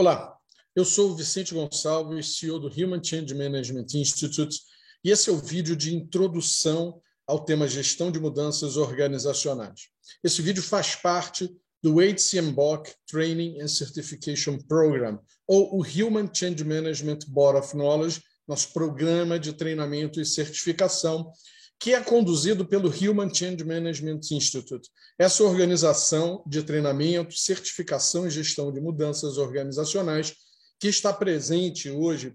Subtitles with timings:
[0.00, 0.38] Olá,
[0.76, 4.60] eu sou o Vicente Gonçalves, CEO do Human Change Management Institute,
[5.02, 9.88] e esse é o vídeo de introdução ao tema gestão de mudanças organizacionais.
[10.22, 11.52] Esse vídeo faz parte
[11.82, 18.72] do HCMBOK Training and Certification Program, ou o Human Change Management Board of Knowledge, nosso
[18.72, 21.32] programa de treinamento e certificação,
[21.78, 24.90] que é conduzido pelo Human Change Management Institute.
[25.18, 30.34] Essa organização de treinamento, certificação e gestão de mudanças organizacionais,
[30.80, 32.34] que está presente hoje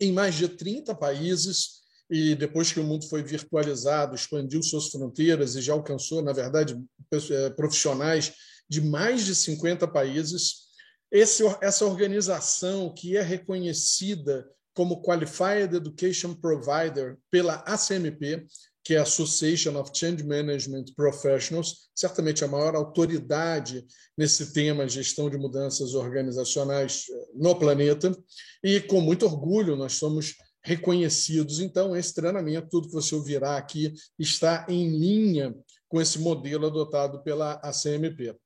[0.00, 1.76] em mais de 30 países,
[2.10, 6.76] e depois que o mundo foi virtualizado, expandiu suas fronteiras e já alcançou, na verdade,
[7.12, 8.32] eh, profissionais
[8.68, 10.66] de mais de 50 países.
[11.10, 18.46] Esse, essa organização, que é reconhecida como Qualified Education Provider pela ACMP,
[18.84, 25.30] que é a Association of Change Management Professionals, certamente a maior autoridade nesse tema gestão
[25.30, 28.14] de mudanças organizacionais eh, no planeta,
[28.62, 31.58] e com muito orgulho nós somos reconhecidos.
[31.58, 35.54] Então, esse treinamento, tudo que você ouvirá aqui, está em linha
[35.88, 38.36] com esse modelo adotado pela ACMP.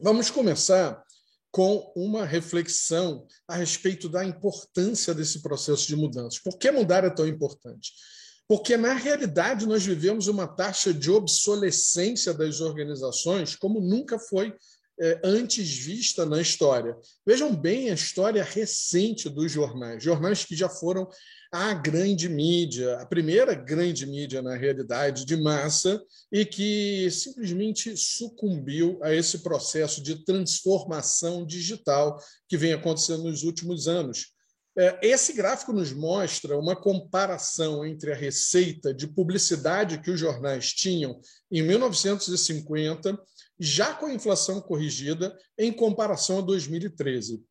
[0.00, 1.04] Vamos começar
[1.50, 6.40] com uma reflexão a respeito da importância desse processo de mudança.
[6.44, 7.92] Por que mudar é tão importante?
[8.46, 14.54] Porque, na realidade, nós vivemos uma taxa de obsolescência das organizações como nunca foi
[15.00, 16.96] é, antes vista na história.
[17.26, 21.08] Vejam bem a história recente dos jornais, jornais que já foram
[21.50, 28.98] a grande mídia, a primeira grande mídia, na realidade, de massa, e que simplesmente sucumbiu
[29.02, 32.18] a esse processo de transformação digital
[32.48, 34.34] que vem acontecendo nos últimos anos.
[34.76, 40.72] É, esse gráfico nos mostra uma comparação entre a receita de publicidade que os jornais
[40.72, 43.18] tinham em 1950,
[43.58, 47.42] já com a inflação corrigida, em comparação a 2013.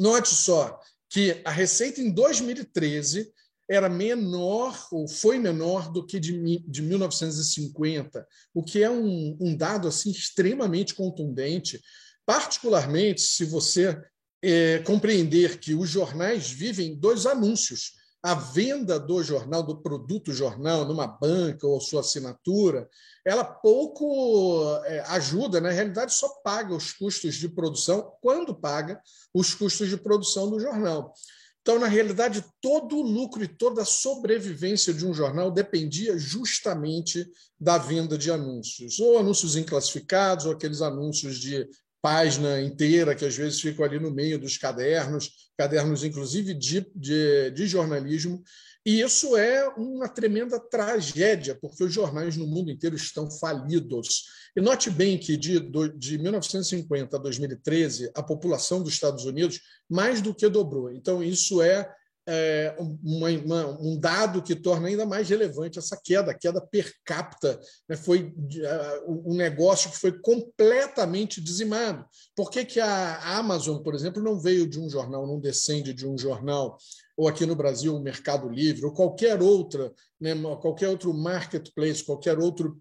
[0.00, 3.32] Note só que a receita em 2013
[3.68, 9.56] era menor, ou foi menor, do que de, de 1950, o que é um, um
[9.56, 11.80] dado assim extremamente contundente,
[12.26, 13.98] particularmente se você
[14.42, 17.92] é, compreender que os jornais vivem dois anúncios
[18.24, 22.88] a venda do jornal, do produto jornal, numa banca ou sua assinatura,
[23.22, 28.98] ela pouco é, ajuda, na realidade, só paga os custos de produção, quando paga
[29.34, 31.12] os custos de produção do jornal.
[31.60, 37.30] Então, na realidade, todo o lucro e toda a sobrevivência de um jornal dependia justamente
[37.60, 41.68] da venda de anúncios, ou anúncios inclassificados, ou aqueles anúncios de
[42.04, 47.50] página inteira, que às vezes ficam ali no meio dos cadernos, cadernos inclusive de, de,
[47.52, 48.44] de jornalismo.
[48.84, 54.24] E isso é uma tremenda tragédia, porque os jornais no mundo inteiro estão falidos.
[54.54, 55.58] E note bem que de,
[55.96, 60.92] de 1950 a 2013, a população dos Estados Unidos mais do que dobrou.
[60.92, 61.90] Então, isso é
[62.26, 66.92] é, uma, uma, um dado que torna ainda mais relevante essa queda, a queda per
[67.04, 67.60] capita.
[67.88, 72.04] Né, foi uh, um negócio que foi completamente dizimado.
[72.34, 76.06] Por que, que a Amazon, por exemplo, não veio de um jornal, não descende de
[76.06, 76.78] um jornal,
[77.16, 82.38] ou aqui no Brasil, o Mercado Livre, ou qualquer outra, né, qualquer outro marketplace, qualquer
[82.38, 82.78] outro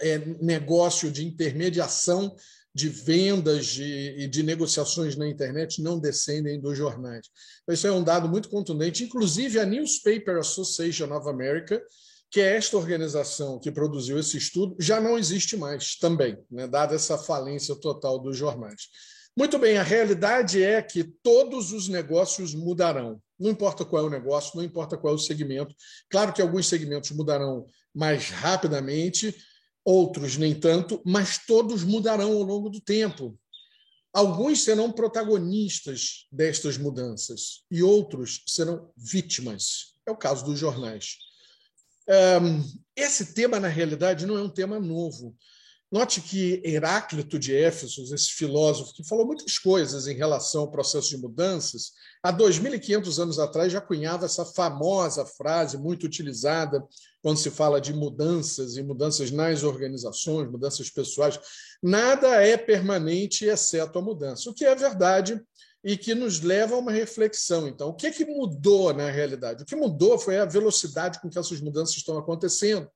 [0.00, 2.34] é, negócio de intermediação
[2.74, 7.26] de vendas de, e de negociações na internet não descendem dos jornais.
[7.62, 9.04] Então, isso é um dado muito contundente.
[9.04, 11.82] Inclusive, a Newspaper Association of America,
[12.30, 16.94] que é esta organização que produziu esse estudo, já não existe mais também, né, dada
[16.94, 18.82] essa falência total dos jornais.
[19.36, 23.20] Muito bem, a realidade é que todos os negócios mudarão.
[23.38, 25.74] Não importa qual é o negócio, não importa qual é o segmento.
[26.10, 29.34] Claro que alguns segmentos mudarão mais rapidamente,
[29.84, 33.38] outros nem tanto, mas todos mudarão ao longo do tempo.
[34.12, 39.94] Alguns serão protagonistas destas mudanças e outros serão vítimas.
[40.06, 41.16] É o caso dos jornais.
[42.96, 45.36] Esse tema, na realidade, não é um tema novo.
[45.92, 51.08] Note que Heráclito de Éfeso, esse filósofo que falou muitas coisas em relação ao processo
[51.08, 51.92] de mudanças,
[52.22, 56.80] há 2.500 anos atrás já cunhava essa famosa frase muito utilizada
[57.22, 61.38] quando se fala de mudanças e mudanças nas organizações, mudanças pessoais.
[61.82, 65.40] Nada é permanente exceto a mudança, o que é verdade
[65.82, 67.66] e que nos leva a uma reflexão.
[67.66, 69.62] Então, o que, é que mudou na realidade?
[69.62, 72.88] O que mudou foi a velocidade com que essas mudanças estão acontecendo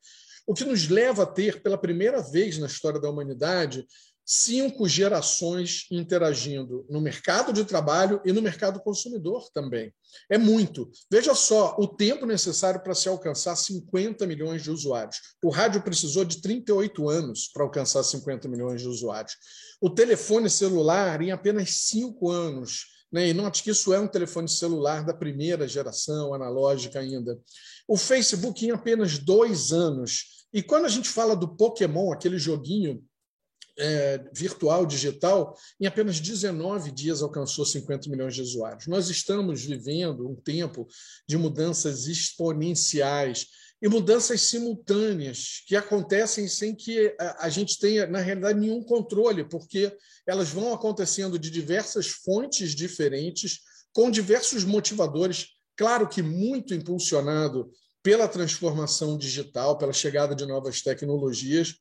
[0.47, 3.87] o que nos leva a ter, pela primeira vez na história da humanidade,
[4.25, 9.93] cinco gerações interagindo no mercado de trabalho e no mercado consumidor também.
[10.31, 10.91] É muito.
[11.11, 15.19] Veja só o tempo necessário para se alcançar 50 milhões de usuários.
[15.43, 19.35] O rádio precisou de 38 anos para alcançar 50 milhões de usuários.
[19.81, 23.29] O telefone celular, em apenas cinco anos, Né?
[23.29, 27.39] E note que isso é um telefone celular da primeira geração, analógica ainda.
[27.87, 30.47] O Facebook em apenas dois anos.
[30.53, 33.01] E quando a gente fala do Pokémon, aquele joguinho
[33.79, 38.87] é, virtual, digital, em apenas 19 dias alcançou 50 milhões de usuários.
[38.87, 40.87] Nós estamos vivendo um tempo
[41.29, 43.47] de mudanças exponenciais
[43.83, 49.95] e mudanças simultâneas que acontecem sem que a gente tenha, na realidade, nenhum controle, porque
[50.27, 53.61] elas vão acontecendo de diversas fontes diferentes,
[53.93, 57.71] com diversos motivadores, claro que muito impulsionado
[58.03, 61.75] pela transformação digital, pela chegada de novas tecnologias,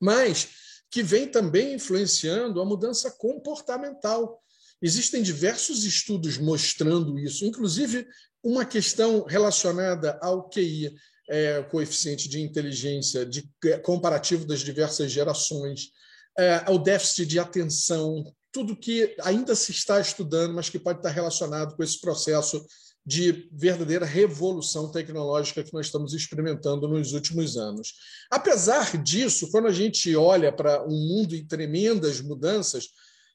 [0.00, 0.48] mas
[0.90, 4.40] que vem também influenciando a mudança comportamental.
[4.80, 8.06] Existem diversos estudos mostrando isso, inclusive
[8.42, 10.94] uma questão relacionada ao QI,
[11.28, 15.90] é, coeficiente de inteligência, de é, comparativo das diversas gerações,
[16.38, 21.10] é, ao déficit de atenção, tudo que ainda se está estudando, mas que pode estar
[21.10, 22.64] relacionado com esse processo
[23.08, 27.94] de verdadeira revolução tecnológica que nós estamos experimentando nos últimos anos.
[28.30, 32.88] Apesar disso, quando a gente olha para um mundo em tremendas mudanças,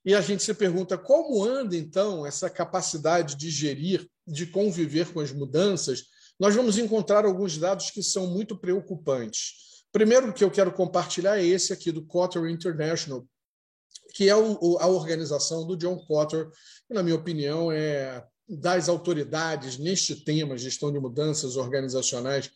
[0.05, 5.19] e a gente se pergunta como anda, então, essa capacidade de gerir, de conviver com
[5.19, 6.03] as mudanças,
[6.39, 9.85] nós vamos encontrar alguns dados que são muito preocupantes.
[9.91, 13.25] Primeiro que eu quero compartilhar é esse aqui do Cotter International,
[14.13, 16.47] que é a organização do John Cotter,
[16.87, 22.51] que, na minha opinião, é das autoridades neste tema, gestão de mudanças organizacionais,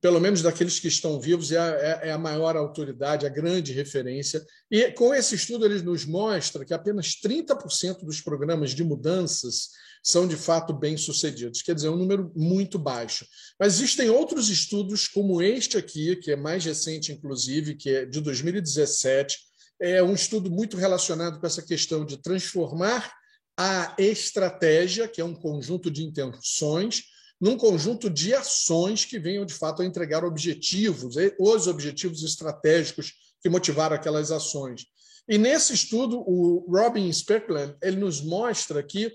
[0.00, 3.72] pelo menos daqueles que estão vivos, é a, é, é a, maior autoridade, a grande
[3.72, 4.44] referência.
[4.70, 9.70] E com esse estudo, eles nos mostra que apenas 30% dos programas de mudanças
[10.02, 11.62] são de fato bem-sucedidos.
[11.62, 13.26] Quer dizer, é um número muito baixo.
[13.58, 18.20] Mas existem outros estudos, como este aqui, que é mais recente, inclusive, que é de
[18.20, 19.38] 2017,
[19.80, 23.10] é um estudo muito relacionado com essa questão de transformar
[23.56, 27.04] a estratégia, que é um conjunto de intenções,
[27.40, 33.48] num conjunto de ações que venham de fato a entregar objetivos, os objetivos estratégicos que
[33.48, 34.86] motivaram aquelas ações.
[35.28, 39.14] E nesse estudo, o Robin Speckland ele nos mostra que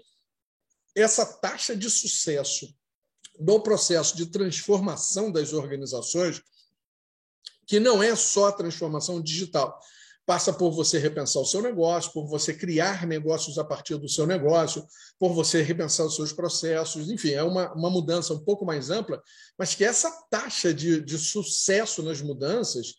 [0.96, 2.68] essa taxa de sucesso
[3.40, 6.42] do processo de transformação das organizações,
[7.66, 9.80] que não é só a transformação digital,
[10.30, 14.28] passa por você repensar o seu negócio, por você criar negócios a partir do seu
[14.28, 14.86] negócio,
[15.18, 19.20] por você repensar os seus processos, enfim, é uma, uma mudança um pouco mais ampla,
[19.58, 22.94] mas que essa taxa de, de sucesso nas mudanças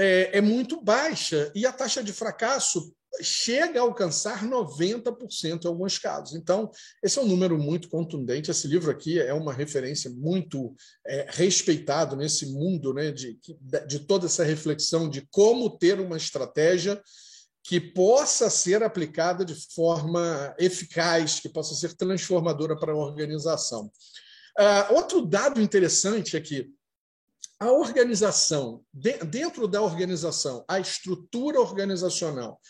[0.00, 1.52] é, é muito baixa.
[1.54, 6.34] E a taxa de fracasso chega a alcançar 90% em alguns casos.
[6.34, 6.70] Então,
[7.02, 8.50] esse é um número muito contundente.
[8.50, 10.74] Esse livro aqui é uma referência muito
[11.06, 13.38] é, respeitado nesse mundo né, de,
[13.86, 17.00] de toda essa reflexão de como ter uma estratégia
[17.64, 23.90] que possa ser aplicada de forma eficaz, que possa ser transformadora para a organização.
[24.58, 26.68] Uh, outro dado interessante é que
[27.60, 32.60] a organização, dentro da organização, a estrutura organizacional,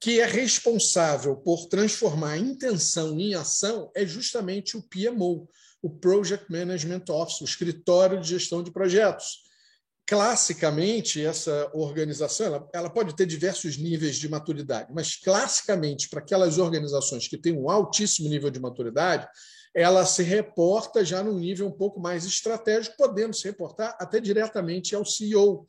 [0.00, 5.48] que é responsável por transformar a intenção em ação é justamente o PMO,
[5.82, 9.48] o Project Management Office, o escritório de gestão de projetos.
[10.06, 16.58] Classicamente, essa organização ela, ela pode ter diversos níveis de maturidade, mas classicamente, para aquelas
[16.58, 19.28] organizações que têm um altíssimo nível de maturidade,
[19.74, 24.94] ela se reporta já num nível um pouco mais estratégico, podendo se reportar até diretamente
[24.94, 25.66] ao CEO.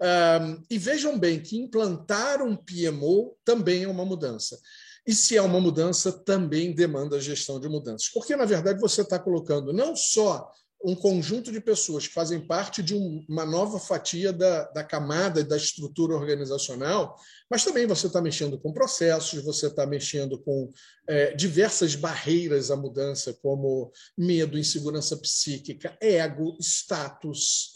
[0.00, 4.58] Um, e vejam bem que implantar um PMO também é uma mudança.
[5.06, 8.08] E se é uma mudança, também demanda gestão de mudanças.
[8.08, 10.50] Porque, na verdade, você está colocando não só
[10.84, 15.42] um conjunto de pessoas que fazem parte de um, uma nova fatia da, da camada
[15.42, 17.16] da estrutura organizacional,
[17.50, 20.70] mas também você está mexendo com processos, você está mexendo com
[21.08, 27.72] é, diversas barreiras à mudança, como medo, insegurança psíquica, ego, status,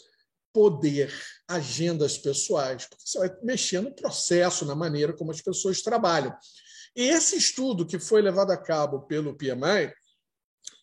[0.53, 1.11] poder,
[1.49, 6.33] agendas pessoais, porque você vai mexer no processo, na maneira como as pessoas trabalham.
[6.95, 9.91] E esse estudo que foi levado a cabo pelo PMI,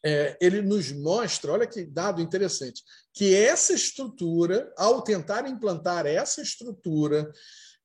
[0.05, 2.83] é, ele nos mostra, olha que dado interessante,
[3.13, 7.33] que essa estrutura, ao tentar implantar essa estrutura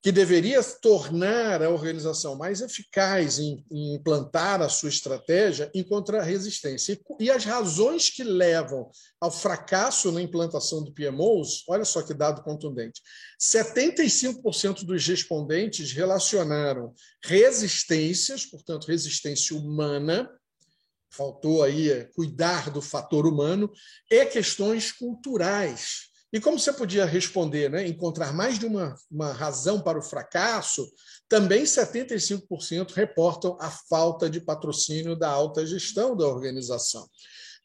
[0.01, 6.93] que deveria tornar a organização mais eficaz em, em implantar a sua estratégia, encontra resistência.
[7.19, 8.89] E, e, as razões que levam
[9.19, 12.99] ao fracasso na implantação do PMOs, olha só que dado contundente:
[13.39, 20.27] 75% dos respondentes relacionaram resistências, portanto, resistência humana,
[21.11, 23.71] faltou aí é, cuidar do fator humano,
[24.09, 29.81] e questões culturais E como você podia responder, né, encontrar mais de uma, uma razão
[29.81, 30.89] para o fracasso,
[31.27, 37.07] também 75% reportam a falta de patrocínio da alta gestão da organização.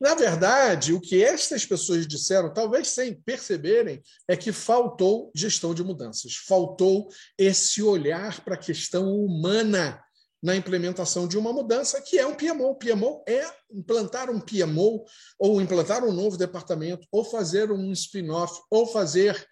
[0.00, 5.82] Na verdade, o que estas pessoas disseram, talvez sem perceberem, é que faltou gestão de
[5.82, 7.08] mudanças, faltou
[7.38, 10.02] esse olhar para a questão humana
[10.42, 12.76] na implementação de uma mudança que é um PMO.
[12.76, 15.04] PMO é implantar um PMO,
[15.38, 19.46] ou implantar um novo departamento, ou fazer um spin-off, ou fazer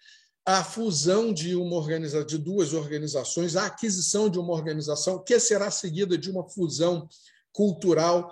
[0.45, 5.71] a fusão de uma organização, de duas organizações, a aquisição de uma organização que será
[5.71, 7.07] seguida de uma fusão
[7.51, 8.31] cultural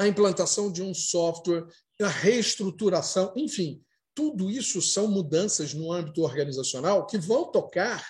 [0.00, 1.66] a implantação de um software,
[2.00, 3.82] a reestruturação, enfim,
[4.14, 8.02] tudo isso são mudanças no âmbito organizacional que vão tocar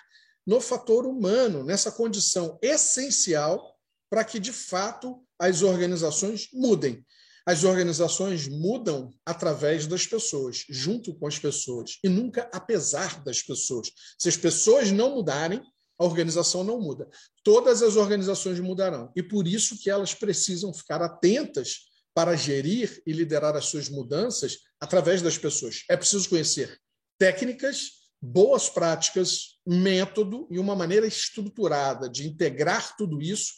[0.50, 3.78] no fator humano, nessa condição essencial
[4.10, 7.06] para que, de fato, as organizações mudem.
[7.46, 13.92] As organizações mudam através das pessoas, junto com as pessoas, e nunca apesar das pessoas.
[14.18, 15.62] Se as pessoas não mudarem,
[15.96, 17.08] a organização não muda.
[17.44, 19.12] Todas as organizações mudarão.
[19.14, 24.58] E por isso que elas precisam ficar atentas para gerir e liderar as suas mudanças
[24.80, 25.84] através das pessoas.
[25.88, 26.76] É preciso conhecer
[27.20, 33.52] técnicas, boas práticas, método e uma maneira estruturada de integrar tudo isso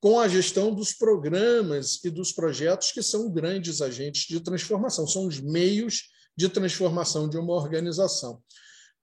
[0.00, 5.26] com a gestão dos programas e dos projetos que são grandes agentes de transformação, são
[5.26, 8.40] os meios de transformação de uma organização.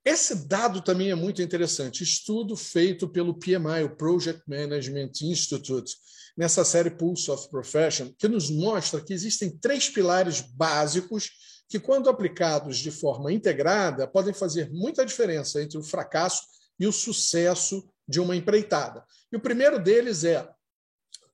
[0.06, 2.04] Esse dado também é muito interessante.
[2.04, 5.96] Estudo feito pelo PMI, o Project Management Institute,
[6.36, 11.32] nessa série Pulse of Profession, que nos mostra que existem três pilares básicos
[11.68, 16.40] que, quando aplicados de forma integrada, podem fazer muita diferença entre o fracasso
[16.78, 19.04] e o sucesso de uma empreitada.
[19.32, 20.48] E o primeiro deles é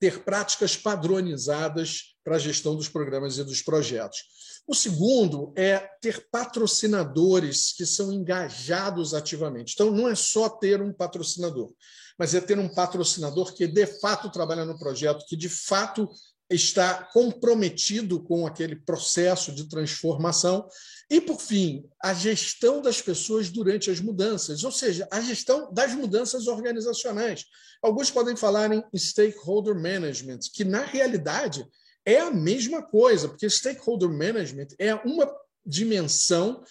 [0.03, 4.19] ter práticas padronizadas para a gestão dos programas e dos projetos.
[4.67, 9.71] O segundo é ter patrocinadores que são engajados ativamente.
[9.73, 11.71] Então, não é só ter um patrocinador,
[12.19, 16.09] mas é ter um patrocinador que de fato trabalha no projeto, que de fato
[16.49, 20.67] está comprometido com aquele processo de transformação.
[21.09, 25.93] E, por fim, a gestão das pessoas durante as mudanças, ou seja, a gestão das
[25.93, 27.45] mudanças organizacionais.
[27.81, 31.65] Alguns podem falar em stakeholder management, que na realidade
[32.05, 35.29] é a mesma coisa, porque stakeholder management é uma
[35.65, 36.63] dimensão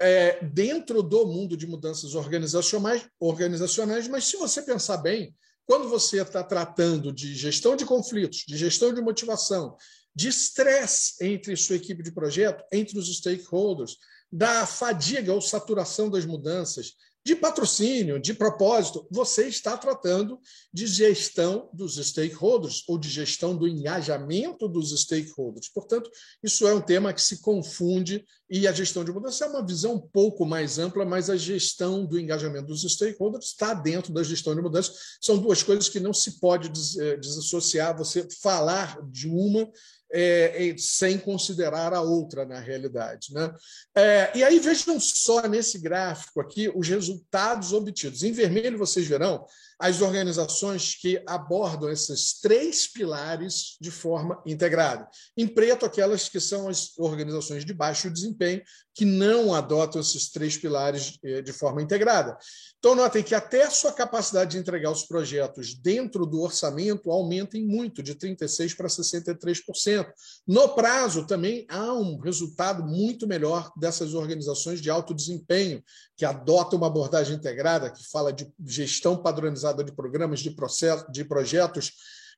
[0.00, 5.34] é, dentro do mundo de mudanças organizacionais, organizacionais, mas se você pensar bem,
[5.68, 9.76] quando você está tratando de gestão de conflitos, de gestão de motivação,
[10.16, 13.98] de estresse entre sua equipe de projeto, entre os stakeholders,
[14.32, 16.94] da fadiga ou saturação das mudanças,
[17.28, 20.40] de patrocínio, de propósito, você está tratando
[20.72, 25.68] de gestão dos stakeholders ou de gestão do engajamento dos stakeholders.
[25.68, 26.10] Portanto,
[26.42, 29.96] isso é um tema que se confunde e a gestão de mudança é uma visão
[29.96, 34.54] um pouco mais ampla, mas a gestão do engajamento dos stakeholders está dentro da gestão
[34.54, 34.90] de mudança.
[35.20, 37.94] São duas coisas que não se pode eh, desassociar.
[37.98, 39.70] Você falar de uma
[40.12, 43.32] é, sem considerar a outra na realidade.
[43.32, 43.52] Né?
[43.94, 48.22] É, e aí vejam só nesse gráfico aqui os resultados obtidos.
[48.22, 49.44] Em vermelho vocês verão
[49.78, 55.08] as organizações que abordam esses três pilares de forma integrada.
[55.36, 58.60] Em preto, aquelas que são as organizações de baixo desempenho,
[58.92, 62.36] que não adotam esses três pilares eh, de forma integrada.
[62.80, 67.56] Então, notem que até a sua capacidade de entregar os projetos dentro do orçamento aumenta
[67.56, 70.12] em muito, de 36% para 63%.
[70.44, 75.80] No prazo, também há um resultado muito melhor dessas organizações de alto desempenho,
[76.16, 81.24] que adotam uma abordagem integrada, que fala de gestão padronizada de programas, de, processo, de
[81.24, 81.92] projetos,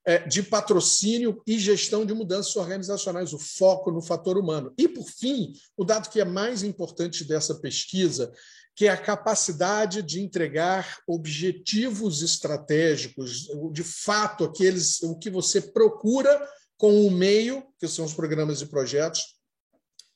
[0.06, 4.72] é, de patrocínio e gestão de mudanças organizacionais, o foco no fator humano.
[4.78, 8.32] E, por fim, o dado que é mais importante dessa pesquisa
[8.74, 16.48] que é a capacidade de entregar objetivos estratégicos, de fato, aqueles o que você procura
[16.78, 19.38] com o meio, que são os programas e projetos,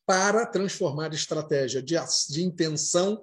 [0.06, 1.94] para transformar estratégia de,
[2.30, 3.22] de intenção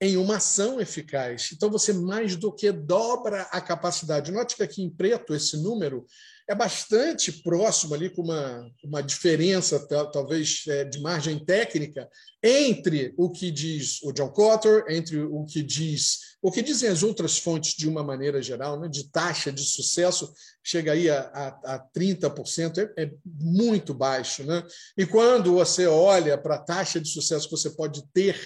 [0.00, 1.50] em uma ação eficaz.
[1.52, 4.30] Então, você mais do que dobra a capacidade.
[4.30, 6.06] Note que aqui em preto, esse número
[6.48, 12.08] é bastante próximo ali, com uma, uma diferença, talvez, é, de margem técnica,
[12.40, 17.02] entre o que diz o John Cotter, entre o que diz, o que dizem as
[17.02, 21.74] outras fontes de uma maneira geral, né, de taxa de sucesso, chega aí a, a,
[21.74, 24.44] a 30%, é, é muito baixo.
[24.44, 24.62] Né?
[24.96, 28.38] E quando você olha para a taxa de sucesso que você pode ter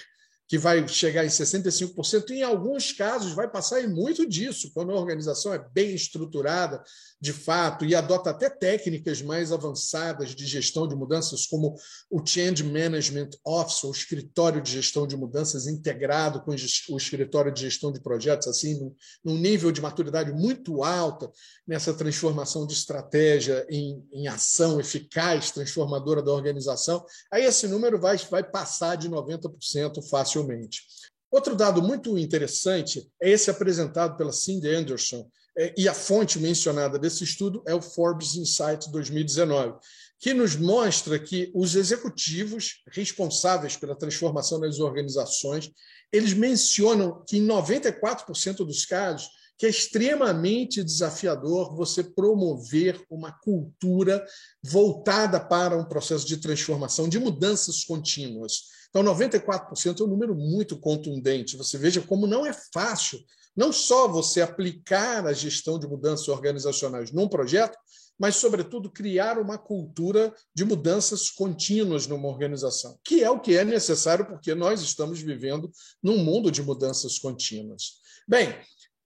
[0.51, 4.91] que vai chegar em 65%, e em alguns casos vai passar em muito disso, quando
[4.91, 6.83] a organização é bem estruturada,
[7.21, 11.73] de fato, e adota até técnicas mais avançadas de gestão de mudanças, como
[12.09, 17.61] o Change Management Office, o escritório de gestão de mudanças integrado com o escritório de
[17.61, 18.93] gestão de projetos, assim,
[19.23, 21.31] num nível de maturidade muito alta
[21.65, 28.17] nessa transformação de estratégia em, em ação eficaz, transformadora da organização, aí esse número vai,
[28.17, 30.83] vai passar de 90% fácil facilmente.
[31.29, 36.97] Outro dado muito interessante é esse apresentado pela Cindy Anderson, é, e a fonte mencionada
[36.97, 39.77] desse estudo é o Forbes Insight 2019,
[40.19, 45.69] que nos mostra que os executivos responsáveis pela transformação das organizações,
[46.11, 54.25] eles mencionam que em 94% dos casos que é extremamente desafiador você promover uma cultura
[54.63, 58.63] voltada para um processo de transformação, de mudanças contínuas.
[58.91, 61.57] Então, 94% é um número muito contundente.
[61.57, 63.19] Você veja como não é fácil,
[63.55, 67.77] não só você aplicar a gestão de mudanças organizacionais num projeto,
[68.19, 73.65] mas, sobretudo, criar uma cultura de mudanças contínuas numa organização, que é o que é
[73.65, 75.71] necessário porque nós estamos vivendo
[76.03, 77.93] num mundo de mudanças contínuas.
[78.27, 78.55] Bem,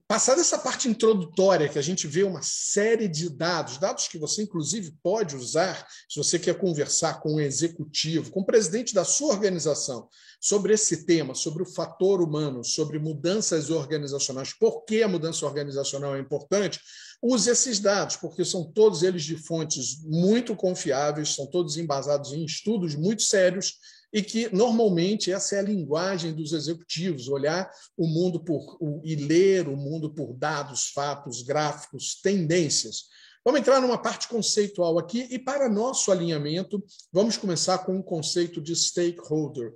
[0.08, 4.44] Passada essa parte introdutória, que a gente vê uma série de dados, dados que você,
[4.44, 9.04] inclusive, pode usar se você quer conversar com o um executivo, com o presidente da
[9.04, 10.08] sua organização,
[10.40, 16.16] sobre esse tema, sobre o fator humano, sobre mudanças organizacionais, por que a mudança organizacional
[16.16, 16.80] é importante,
[17.20, 22.46] use esses dados, porque são todos eles de fontes muito confiáveis, são todos embasados em
[22.46, 23.74] estudos muito sérios
[24.16, 29.68] e que normalmente essa é a linguagem dos executivos, olhar o mundo por e ler
[29.68, 33.10] o mundo por dados, fatos, gráficos, tendências.
[33.44, 36.82] Vamos entrar numa parte conceitual aqui e para nosso alinhamento,
[37.12, 39.74] vamos começar com o conceito de stakeholder,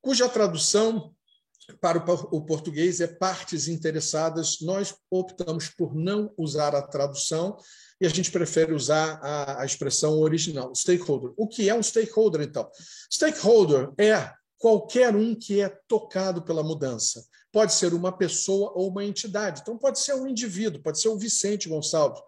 [0.00, 1.14] cuja tradução
[1.78, 1.98] para
[2.30, 4.60] o português é partes interessadas.
[4.60, 7.56] Nós optamos por não usar a tradução
[8.02, 11.32] e a gente prefere usar a, a expressão original, stakeholder.
[11.36, 12.68] O que é um stakeholder, então?
[13.08, 14.28] Stakeholder é
[14.58, 17.24] qualquer um que é tocado pela mudança.
[17.52, 19.60] Pode ser uma pessoa ou uma entidade.
[19.60, 22.20] Então, pode ser um indivíduo, pode ser o Vicente Gonçalves,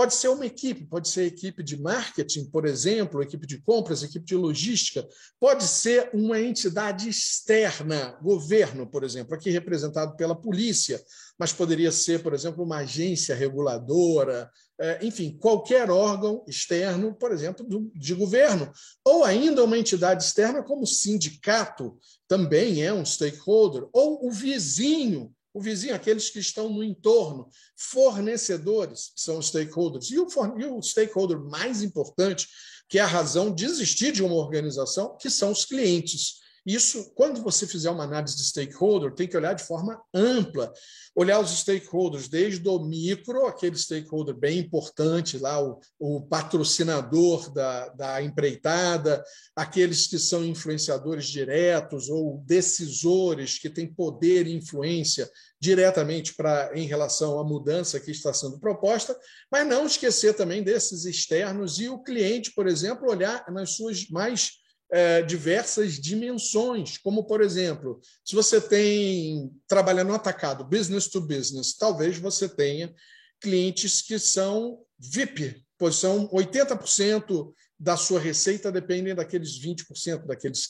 [0.00, 4.24] Pode ser uma equipe, pode ser equipe de marketing, por exemplo, equipe de compras, equipe
[4.24, 5.06] de logística,
[5.38, 10.98] pode ser uma entidade externa, governo, por exemplo, aqui representado pela polícia,
[11.38, 17.66] mas poderia ser, por exemplo, uma agência reguladora, é, enfim, qualquer órgão externo, por exemplo,
[17.94, 18.72] de governo,
[19.04, 25.60] ou ainda uma entidade externa como sindicato, também é um stakeholder, ou o vizinho o
[25.60, 30.10] vizinho, aqueles que estão no entorno, fornecedores, são os stakeholders.
[30.10, 30.26] E o,
[30.58, 32.48] e o stakeholder mais importante,
[32.88, 36.40] que é a razão de existir de uma organização, que são os clientes.
[36.72, 40.72] Isso, quando você fizer uma análise de stakeholder, tem que olhar de forma ampla,
[41.16, 47.88] olhar os stakeholders desde o micro, aquele stakeholder bem importante lá, o, o patrocinador da,
[47.88, 49.20] da empreitada,
[49.56, 55.28] aqueles que são influenciadores diretos ou decisores que têm poder e influência
[55.58, 59.18] diretamente para em relação à mudança que está sendo proposta,
[59.50, 64.60] mas não esquecer também desses externos e o cliente, por exemplo, olhar nas suas mais
[64.92, 71.76] é, diversas dimensões, como, por exemplo, se você tem, trabalha no atacado, business to business,
[71.76, 72.92] talvez você tenha
[73.40, 80.68] clientes que são VIP, pois são 80% da sua receita dependem daqueles 20% daqueles,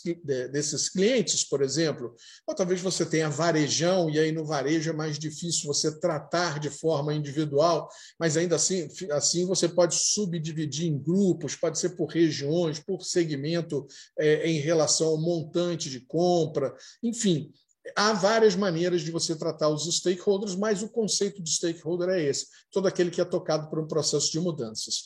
[0.52, 2.14] desses clientes, por exemplo.
[2.46, 6.70] Ou talvez você tenha varejão, e aí no varejo é mais difícil você tratar de
[6.70, 12.78] forma individual, mas ainda assim, assim você pode subdividir em grupos, pode ser por regiões,
[12.78, 17.52] por segmento é, em relação ao montante de compra, enfim.
[17.96, 22.46] Há várias maneiras de você tratar os stakeholders, mas o conceito de stakeholder é esse:
[22.70, 25.02] todo aquele que é tocado por um processo de mudanças.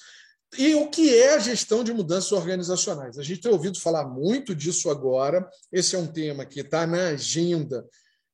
[0.58, 3.18] E o que é a gestão de mudanças organizacionais?
[3.18, 5.48] A gente tem ouvido falar muito disso agora.
[5.72, 7.84] Esse é um tema que está na agenda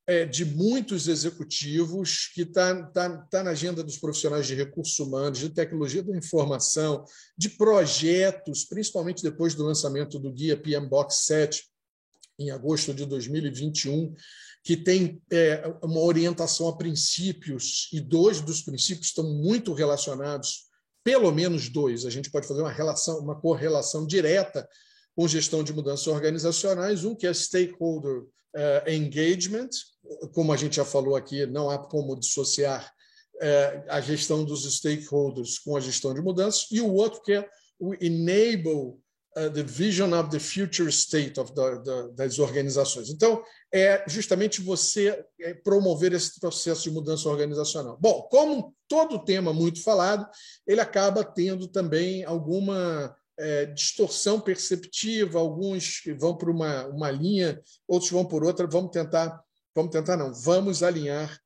[0.06, 5.38] é, de muitos executivos, que está tá, tá na agenda dos profissionais de recursos humanos,
[5.38, 7.04] de tecnologia da informação,
[7.38, 11.64] de projetos, principalmente depois do lançamento do guia PMBOK 7,
[12.38, 14.12] em agosto de 2021,
[14.64, 20.69] que tem é, uma orientação a princípios, e dois dos princípios estão muito relacionados
[21.10, 22.06] pelo menos dois.
[22.06, 24.68] A gente pode fazer uma relação, uma correlação direta
[25.16, 27.04] com gestão de mudanças organizacionais.
[27.04, 29.70] Um que é stakeholder uh, engagement,
[30.32, 32.92] como a gente já falou aqui, não há como dissociar
[33.34, 36.68] uh, a gestão dos stakeholders com a gestão de mudanças.
[36.70, 38.96] E o outro que é o enable
[39.34, 43.10] the vision of the future state of the, the, das organizações.
[43.10, 47.96] Então, é justamente você é, promover esse processo de mudança organizacional.
[48.00, 50.28] Bom, como todo tema muito falado,
[50.66, 58.10] ele acaba tendo também alguma é, distorção perceptiva, alguns vão por uma, uma linha, outros
[58.10, 58.66] vão por outra.
[58.66, 59.40] Vamos tentar,
[59.74, 61.40] vamos tentar não, vamos alinhar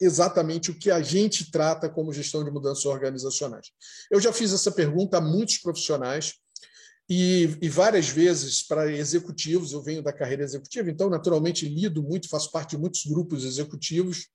[0.00, 3.68] exatamente o que a gente trata como gestão de mudanças organizacionais.
[4.10, 6.34] Eu já fiz essa pergunta a muitos profissionais
[7.08, 12.28] e, e, várias vezes para executivos, eu venho da carreira executiva, então, naturalmente, lido muito,
[12.28, 14.28] faço parte de muitos grupos executivos,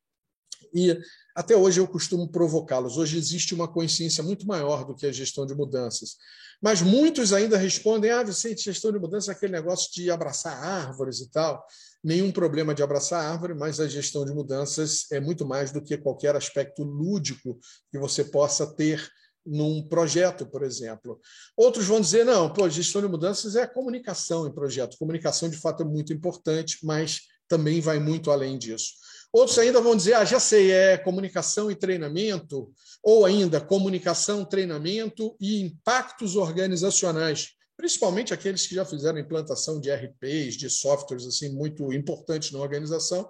[0.73, 0.95] e
[1.35, 2.97] até hoje eu costumo provocá-los.
[2.97, 6.17] Hoje existe uma consciência muito maior do que a gestão de mudanças.
[6.61, 11.21] Mas muitos ainda respondem: ah, Vicente, gestão de mudança é aquele negócio de abraçar árvores
[11.21, 11.63] e tal.
[12.03, 15.97] Nenhum problema de abraçar árvore, mas a gestão de mudanças é muito mais do que
[15.97, 17.59] qualquer aspecto lúdico
[17.91, 19.09] que você possa ter
[19.49, 21.19] num projeto, por exemplo.
[21.57, 24.97] Outros vão dizer, não, pô, gestão de mudanças é comunicação em projeto.
[24.97, 28.93] Comunicação, de fato, é muito importante, mas também vai muito além disso.
[29.31, 32.71] Outros ainda vão dizer, ah, já sei, é comunicação e treinamento,
[33.03, 40.55] ou ainda comunicação, treinamento e impactos organizacionais, principalmente aqueles que já fizeram implantação de RPs,
[40.55, 43.29] de softwares assim muito importantes na organização,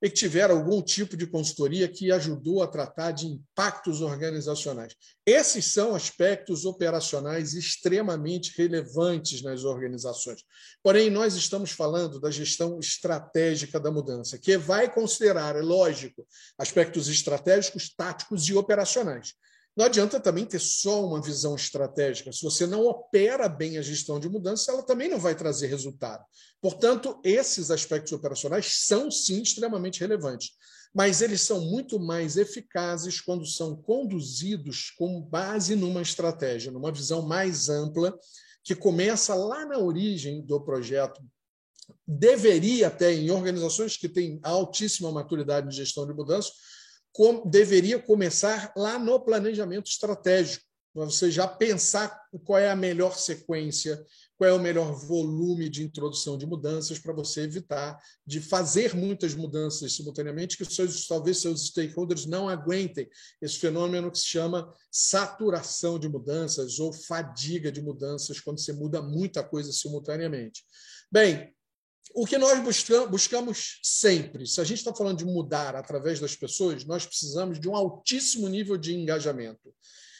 [0.00, 4.94] e que tiveram algum tipo de consultoria que ajudou a tratar de impactos organizacionais.
[5.26, 10.42] Esses são aspectos operacionais extremamente relevantes nas organizações.
[10.82, 17.08] Porém, nós estamos falando da gestão estratégica da mudança, que vai considerar, é lógico, aspectos
[17.08, 19.34] estratégicos, táticos e operacionais.
[19.78, 22.32] Não adianta também ter só uma visão estratégica.
[22.32, 26.24] Se você não opera bem a gestão de mudança, ela também não vai trazer resultado.
[26.60, 30.50] Portanto, esses aspectos operacionais são sim extremamente relevantes,
[30.92, 37.22] mas eles são muito mais eficazes quando são conduzidos com base numa estratégia, numa visão
[37.22, 38.18] mais ampla,
[38.64, 41.22] que começa lá na origem do projeto.
[42.04, 46.50] Deveria até em organizações que têm altíssima maturidade de gestão de mudança,
[47.12, 50.64] com, deveria começar lá no planejamento estratégico.
[50.94, 54.04] Você já pensar qual é a melhor sequência,
[54.36, 59.34] qual é o melhor volume de introdução de mudanças para você evitar de fazer muitas
[59.34, 63.08] mudanças simultaneamente que seus, talvez seus stakeholders não aguentem
[63.42, 69.02] esse fenômeno que se chama saturação de mudanças ou fadiga de mudanças quando você muda
[69.02, 70.64] muita coisa simultaneamente.
[71.10, 71.52] Bem,
[72.14, 72.58] o que nós
[73.10, 77.68] buscamos sempre, se a gente está falando de mudar através das pessoas, nós precisamos de
[77.68, 79.74] um altíssimo nível de engajamento.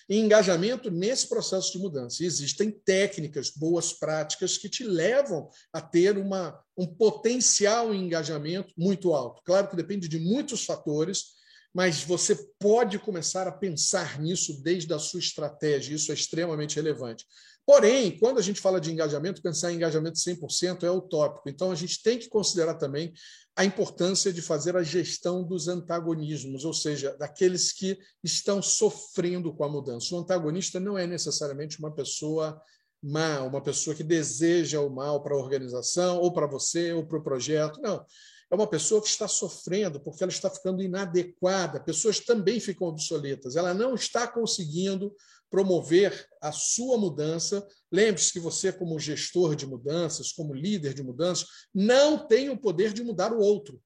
[0.09, 2.25] E engajamento nesse processo de mudança.
[2.25, 9.43] Existem técnicas, boas práticas que te levam a ter uma, um potencial engajamento muito alto.
[9.45, 11.37] Claro que depende de muitos fatores,
[11.75, 17.27] mas você pode começar a pensar nisso desde a sua estratégia, isso é extremamente relevante.
[17.69, 21.51] Porém, quando a gente fala de engajamento, pensar em engajamento 100% é utópico.
[21.51, 23.13] Então, a gente tem que considerar também
[23.55, 29.65] a importância de fazer a gestão dos antagonismos, ou seja, daqueles que estão sofrendo com
[29.65, 30.15] a mudança.
[30.15, 32.59] O antagonista não é necessariamente uma pessoa
[33.03, 37.19] má, uma pessoa que deseja o mal para a organização, ou para você, ou para
[37.19, 37.83] o projeto.
[37.83, 38.03] Não
[38.51, 41.81] é uma pessoa que está sofrendo porque ela está ficando inadequada.
[41.81, 43.57] Pessoas também ficam obsoletas.
[43.57, 45.15] Ela não está conseguindo
[45.51, 47.67] promover a sua mudança.
[47.91, 52.93] Lembre-se que você, como gestor de mudanças, como líder de mudanças, não tem o poder
[52.93, 53.81] de mudar o outro.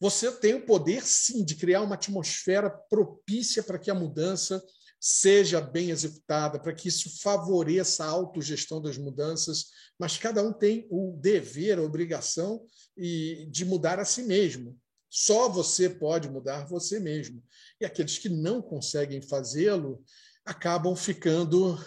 [0.00, 4.62] Você tem o poder, sim, de criar uma atmosfera propícia para que a mudança
[5.00, 9.66] seja bem executada, para que isso favoreça a autogestão das mudanças,
[9.98, 12.64] mas cada um tem o dever, a obrigação
[12.96, 14.78] de mudar a si mesmo.
[15.10, 17.42] Só você pode mudar você mesmo.
[17.80, 20.02] E aqueles que não conseguem fazê-lo
[20.44, 21.78] acabam ficando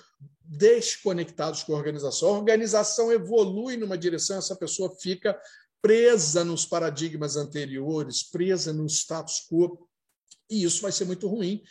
[0.43, 2.29] desconectados com a organização.
[2.29, 5.39] A organização evolui numa direção, essa pessoa fica
[5.81, 9.87] presa nos paradigmas anteriores, presa no status quo,
[10.49, 11.61] e isso vai ser muito ruim,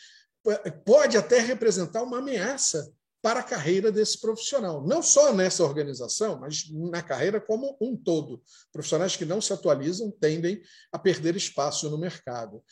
[0.84, 2.92] pode até representar uma ameaça
[3.22, 8.42] para a carreira desse profissional, não só nessa organização, mas na carreira como um todo.
[8.70, 10.60] Profissionais que não se atualizam tendem
[10.92, 12.62] a perder espaço no mercado.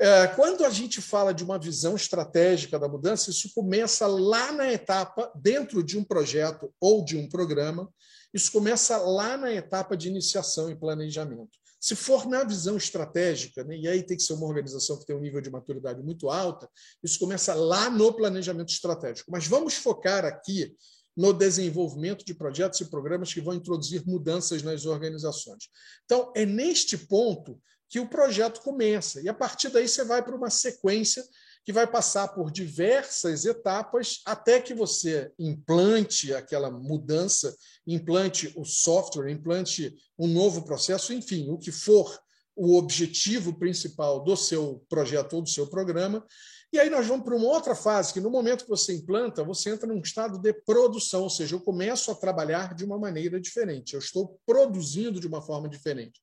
[0.00, 4.72] É, quando a gente fala de uma visão estratégica da mudança, isso começa lá na
[4.72, 7.92] etapa, dentro de um projeto ou de um programa,
[8.32, 11.50] isso começa lá na etapa de iniciação e planejamento.
[11.80, 15.16] Se for na visão estratégica, né, e aí tem que ser uma organização que tem
[15.16, 16.68] um nível de maturidade muito alta,
[17.02, 19.30] isso começa lá no planejamento estratégico.
[19.30, 20.76] Mas vamos focar aqui
[21.16, 25.68] no desenvolvimento de projetos e programas que vão introduzir mudanças nas organizações.
[26.04, 29.20] Então, é neste ponto que o projeto começa.
[29.20, 31.24] E a partir daí você vai para uma sequência
[31.64, 37.54] que vai passar por diversas etapas até que você implante aquela mudança,
[37.86, 42.18] implante o software, implante um novo processo, enfim, o que for
[42.56, 46.26] o objetivo principal do seu projeto ou do seu programa.
[46.72, 49.70] E aí nós vamos para uma outra fase, que no momento que você implanta, você
[49.70, 53.94] entra num estado de produção, ou seja, eu começo a trabalhar de uma maneira diferente,
[53.94, 56.20] eu estou produzindo de uma forma diferente.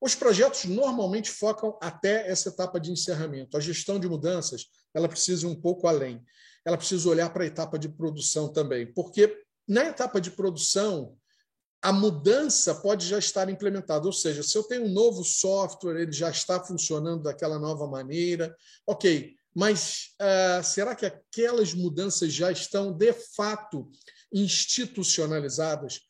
[0.00, 3.56] Os projetos normalmente focam até essa etapa de encerramento.
[3.56, 6.22] A gestão de mudanças, ela precisa ir um pouco além.
[6.64, 11.16] Ela precisa olhar para a etapa de produção também, porque na etapa de produção,
[11.82, 16.12] a mudança pode já estar implementada, ou seja, se eu tenho um novo software, ele
[16.12, 18.56] já está funcionando daquela nova maneira,
[18.86, 23.90] ok, mas uh, será que aquelas mudanças já estão de fato
[24.32, 26.00] institucionalizadas,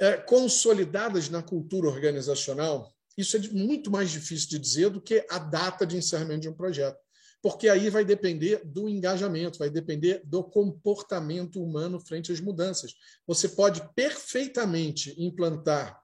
[0.00, 2.92] uh, consolidadas na cultura organizacional?
[3.16, 6.54] Isso é muito mais difícil de dizer do que a data de encerramento de um
[6.54, 6.98] projeto,
[7.40, 12.94] porque aí vai depender do engajamento, vai depender do comportamento humano frente às mudanças.
[13.26, 16.01] Você pode perfeitamente implantar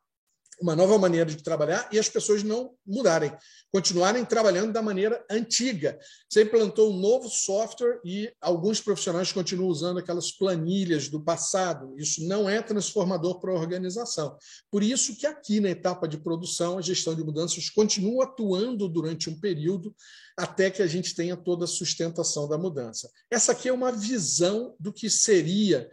[0.60, 3.32] uma nova maneira de trabalhar e as pessoas não mudarem,
[3.72, 5.98] continuarem trabalhando da maneira antiga.
[6.28, 11.94] Você implantou um novo software e alguns profissionais continuam usando aquelas planilhas do passado.
[11.96, 14.36] Isso não é transformador para a organização.
[14.70, 19.30] Por isso que aqui na etapa de produção a gestão de mudanças continua atuando durante
[19.30, 19.94] um período
[20.36, 23.10] até que a gente tenha toda a sustentação da mudança.
[23.30, 25.88] Essa aqui é uma visão do que seria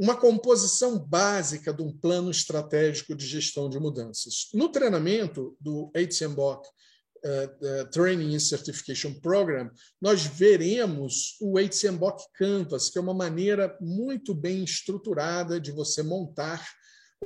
[0.00, 4.48] uma composição básica de um plano estratégico de gestão de mudanças.
[4.54, 12.88] No treinamento do HCMBOK uh, uh, Training and Certification Program, nós veremos o HCMBOK Canvas,
[12.88, 16.66] que é uma maneira muito bem estruturada de você montar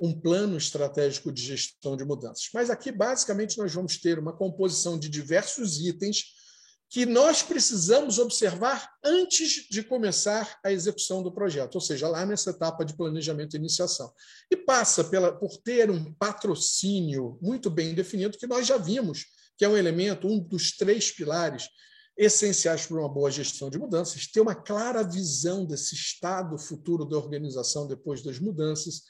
[0.02, 2.48] um plano estratégico de gestão de mudanças.
[2.52, 6.24] Mas aqui, basicamente, nós vamos ter uma composição de diversos itens
[6.94, 12.50] que nós precisamos observar antes de começar a execução do projeto, ou seja, lá nessa
[12.50, 14.12] etapa de planejamento e iniciação.
[14.48, 19.26] E passa pela, por ter um patrocínio muito bem definido, que nós já vimos,
[19.58, 21.68] que é um elemento, um dos três pilares
[22.16, 27.16] essenciais para uma boa gestão de mudanças, ter uma clara visão desse estado futuro da
[27.16, 29.02] organização depois das mudanças,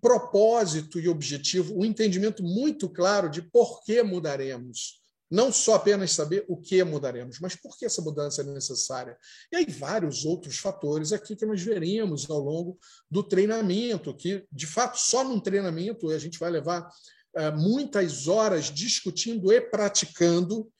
[0.00, 4.97] propósito e objetivo, um entendimento muito claro de por que mudaremos
[5.30, 9.16] não só apenas saber o que mudaremos, mas por que essa mudança é necessária.
[9.52, 12.78] E aí vários outros fatores aqui que nós veremos ao longo
[13.10, 16.88] do treinamento, que, de fato, só num treinamento a gente vai levar
[17.36, 20.70] é, muitas horas discutindo e praticando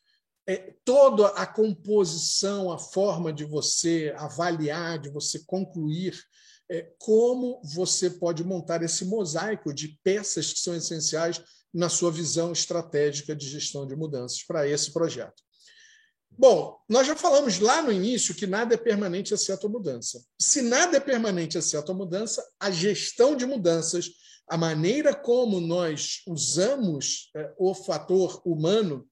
[0.47, 6.19] é, toda a composição, a forma de você avaliar, de você concluir
[6.71, 12.53] é, como você pode montar esse mosaico de peças que são essenciais na sua visão
[12.53, 15.43] estratégica de gestão de mudanças para esse projeto.
[16.31, 20.25] Bom, nós já falamos lá no início que nada é permanente exceto a mudança.
[20.41, 24.11] Se nada é permanente exceto a mudança, a gestão de mudanças,
[24.49, 29.09] a maneira como nós usamos é, o fator humano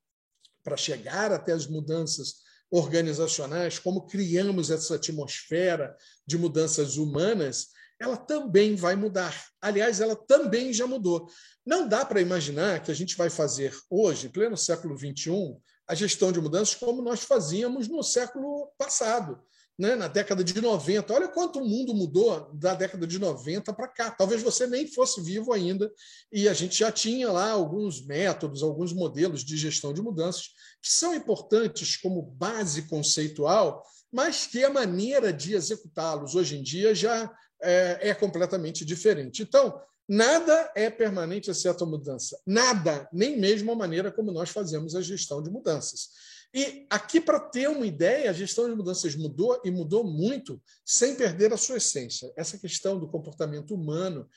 [0.63, 7.69] para chegar até as mudanças organizacionais, como criamos essa atmosfera de mudanças humanas,
[8.01, 9.35] ela também vai mudar.
[9.61, 11.29] Aliás, ela também já mudou.
[11.65, 15.57] Não dá para imaginar que a gente vai fazer hoje, pleno século XXI,
[15.89, 19.41] a gestão de mudanças como nós fazíamos no século passado,
[19.79, 19.95] né?
[19.95, 21.13] na década de 90.
[21.15, 24.11] Olha quanto o mundo mudou da década de 90 para cá.
[24.11, 25.91] Talvez você nem fosse vivo ainda,
[26.31, 30.49] e a gente já tinha lá alguns métodos, alguns modelos de gestão de mudanças
[30.83, 33.83] que são importantes como base conceitual,
[34.13, 39.43] mas que a maneira de executá-los hoje em dia já é, é completamente diferente.
[39.43, 42.39] Então, nada é permanente exceto a mudança.
[42.47, 46.11] Nada, nem mesmo a maneira como nós fazemos a gestão de mudanças.
[46.55, 51.15] E aqui, para ter uma ideia, a gestão de mudanças mudou e mudou muito sem
[51.15, 52.33] perder a sua essência.
[52.37, 54.29] Essa questão do comportamento humano.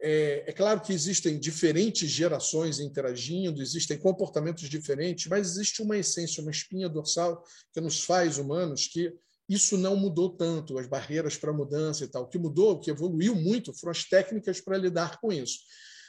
[0.00, 6.42] É, é, claro que existem diferentes gerações interagindo, existem comportamentos diferentes, mas existe uma essência,
[6.42, 9.14] uma espinha dorsal que nos faz humanos que
[9.48, 12.24] isso não mudou tanto, as barreiras para mudança e tal.
[12.24, 15.58] O que mudou, o que evoluiu muito, foram as técnicas para lidar com isso.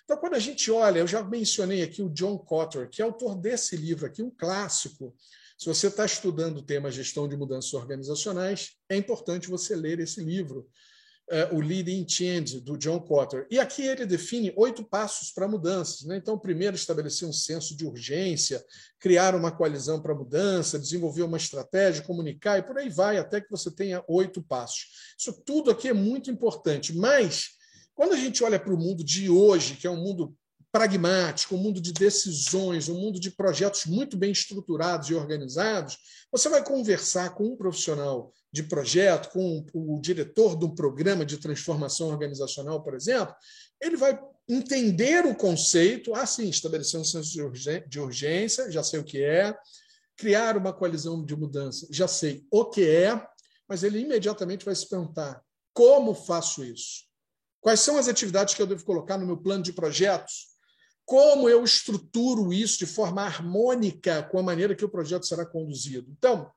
[0.04, 3.36] Então, quando a gente olha, eu já mencionei aqui o John Cotter, que é autor
[3.36, 5.16] desse livro aqui, um clássico.
[5.58, 10.24] Se você está estudando o tema gestão de mudanças organizacionais, é importante você ler esse
[10.24, 10.70] livro,
[11.52, 13.48] o Leading Change, do John Cotter.
[13.50, 16.04] E aqui ele define oito passos para mudanças.
[16.04, 16.18] Né?
[16.18, 18.64] Então, primeiro, estabelecer um senso de urgência,
[19.00, 23.50] criar uma coalizão para mudança, desenvolver uma estratégia, comunicar, e por aí vai, até que
[23.50, 25.16] você tenha oito passos.
[25.18, 27.56] Isso tudo aqui é muito importante, mas
[27.96, 30.36] quando a gente olha para o mundo de hoje, que é um mundo
[30.76, 35.98] pragmático, um mundo de decisões, um mundo de projetos muito bem estruturados e organizados,
[36.30, 41.38] você vai conversar com um profissional de projeto, com o diretor de um programa de
[41.38, 43.34] transformação organizacional, por exemplo,
[43.80, 47.32] ele vai entender o conceito, ah, sim, estabelecer um senso
[47.88, 49.58] de urgência, já sei o que é,
[50.18, 53.26] criar uma coalizão de mudança, já sei o que é,
[53.66, 55.42] mas ele imediatamente vai se perguntar:
[55.74, 57.06] como faço isso?
[57.62, 60.54] Quais são as atividades que eu devo colocar no meu plano de projetos?
[61.06, 66.12] Como eu estruturo isso de forma harmônica com a maneira que o projeto será conduzido?
[66.18, 66.52] Então,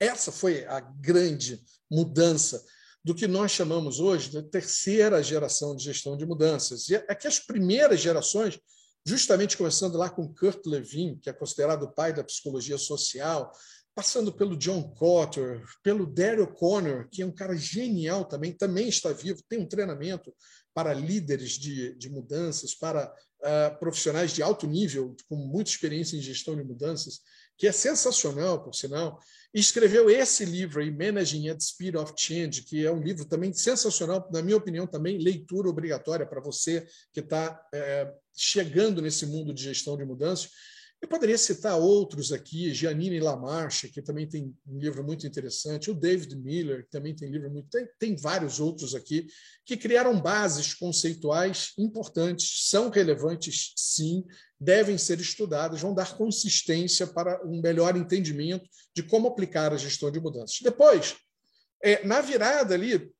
[0.00, 2.64] essa foi a grande mudança
[3.04, 6.88] do que nós chamamos hoje de terceira geração de gestão de mudanças.
[6.88, 8.58] E é que as primeiras gerações,
[9.06, 13.52] justamente começando lá com Kurt Levin, que é considerado o pai da psicologia social,
[13.94, 19.12] passando pelo John Cotter, pelo Daryl Conner, que é um cara genial também, também está
[19.12, 20.34] vivo, tem um treinamento
[20.72, 26.22] para líderes de, de mudanças, para uh, profissionais de alto nível, com muita experiência em
[26.22, 27.20] gestão de mudanças,
[27.56, 29.20] que é sensacional, por sinal,
[29.52, 34.28] escreveu esse livro aí, Managing at Speed of Change, que é um livro também sensacional,
[34.32, 39.62] na minha opinião, também leitura obrigatória para você que está é, chegando nesse mundo de
[39.62, 40.50] gestão de mudanças.
[41.02, 45.94] Eu poderia citar outros aqui, Giannini Lamarche, que também tem um livro muito interessante, o
[45.94, 47.68] David Miller, que também tem livro muito.
[47.68, 49.26] Tem, tem vários outros aqui,
[49.66, 54.24] que criaram bases conceituais importantes, são relevantes, sim,
[54.58, 60.10] devem ser estudadas, vão dar consistência para um melhor entendimento de como aplicar a gestão
[60.10, 60.58] de mudanças.
[60.62, 61.16] Depois,
[61.82, 63.12] é, na virada ali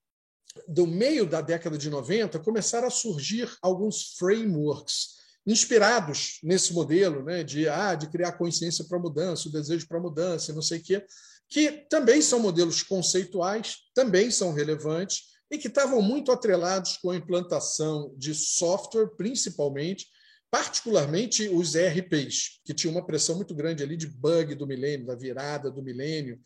[0.66, 7.42] do meio da década de 90, começaram a surgir alguns frameworks inspirados nesse modelo né,
[7.44, 11.04] de, ah, de criar consciência para mudança, o desejo para mudança, não sei o quê,
[11.48, 17.16] que também são modelos conceituais, também são relevantes e que estavam muito atrelados com a
[17.16, 20.06] implantação de software, principalmente,
[20.50, 25.14] particularmente os ERPs, que tinham uma pressão muito grande ali de bug do milênio, da
[25.14, 26.40] virada do milênio,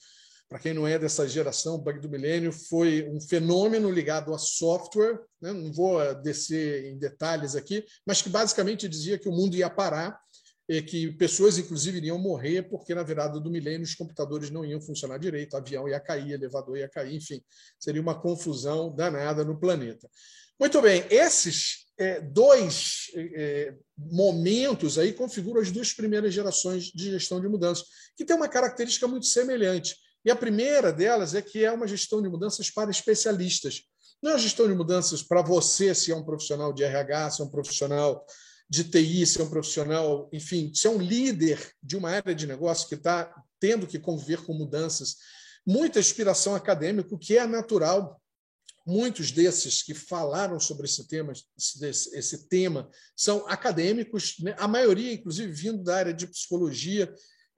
[0.49, 4.39] para quem não é dessa geração, o bug do milênio foi um fenômeno ligado a
[4.39, 5.53] software, né?
[5.53, 9.69] não vou eh, descer em detalhes aqui, mas que basicamente dizia que o mundo ia
[9.69, 10.19] parar
[10.67, 14.81] e que pessoas, inclusive, iriam morrer porque na virada do milênio os computadores não iam
[14.81, 17.43] funcionar direito, avião ia cair, elevador ia cair, enfim,
[17.79, 20.09] seria uma confusão danada no planeta.
[20.59, 27.41] Muito bem, esses é, dois é, momentos aí configuram as duas primeiras gerações de gestão
[27.41, 29.95] de mudanças, que tem uma característica muito semelhante.
[30.29, 33.85] E a primeira delas é que é uma gestão de mudanças para especialistas.
[34.23, 37.41] Não é uma gestão de mudanças para você, se é um profissional de RH, se
[37.41, 38.27] é um profissional
[38.69, 42.47] de TI, se é um profissional, enfim, se é um líder de uma área de
[42.47, 45.17] negócio que está tendo que conviver com mudanças.
[45.67, 48.21] Muita inspiração acadêmica, o que é natural.
[48.87, 54.55] Muitos desses que falaram sobre esse tema, esse, tema são acadêmicos, né?
[54.59, 57.11] a maioria, inclusive, vindo da área de psicologia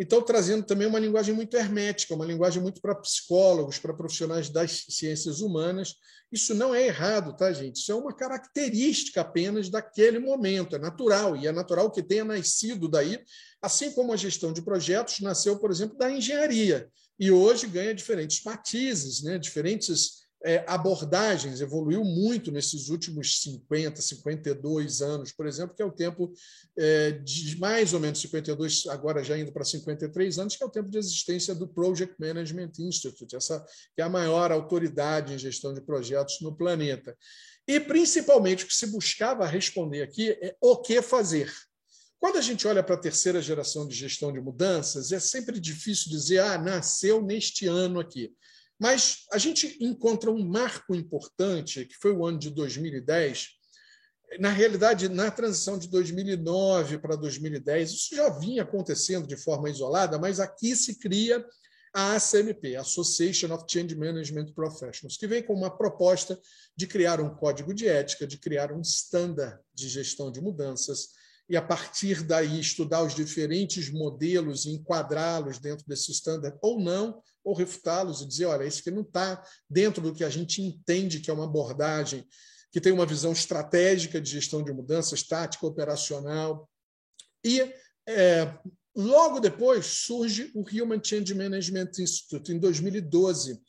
[0.03, 4.87] então, trazendo também uma linguagem muito hermética, uma linguagem muito para psicólogos, para profissionais das
[4.89, 5.95] ciências humanas.
[6.33, 7.77] Isso não é errado, tá, gente?
[7.77, 12.89] Isso é uma característica apenas daquele momento, é natural, e é natural que tenha nascido
[12.89, 13.23] daí,
[13.61, 18.43] assim como a gestão de projetos nasceu, por exemplo, da engenharia, e hoje ganha diferentes
[18.43, 19.37] matizes, né?
[19.39, 25.93] diferentes é, abordagens, evoluiu muito nesses últimos 50, 52 anos, por exemplo, que é o
[25.93, 26.33] tempo
[26.77, 30.71] é, de mais ou menos 52, agora já indo para 53 anos, que é o
[30.71, 35.75] tempo de existência do Project Management Institute, essa que é a maior autoridade em gestão
[35.75, 37.17] de projetos no planeta.
[37.69, 41.53] E, principalmente, o que se buscava responder aqui é o que fazer.
[42.19, 46.11] Quando a gente olha para a terceira geração de gestão de mudanças, é sempre difícil
[46.11, 48.35] dizer, ah, nasceu neste ano aqui.
[48.81, 53.49] Mas a gente encontra um marco importante, que foi o ano de 2010.
[54.39, 60.19] Na realidade, na transição de 2009 para 2010, isso já vinha acontecendo de forma isolada,
[60.19, 61.45] mas aqui se cria
[61.93, 66.41] a ACMP, Association of Change Management Professionals, que vem com uma proposta
[66.75, 71.09] de criar um código de ética, de criar um standard de gestão de mudanças,
[71.49, 77.21] e a partir daí estudar os diferentes modelos e enquadrá-los dentro desse standard ou não,
[77.45, 81.21] ou refutá-los e dizer, olha, esse que não está dentro do que a gente entende
[81.21, 82.27] que é uma abordagem
[82.73, 86.71] que tem uma visão estratégica de gestão de mudanças, tática, operacional.
[87.45, 87.61] E
[88.09, 88.55] é,
[88.95, 93.61] logo depois surge o Human Change Management Institute, em 2012.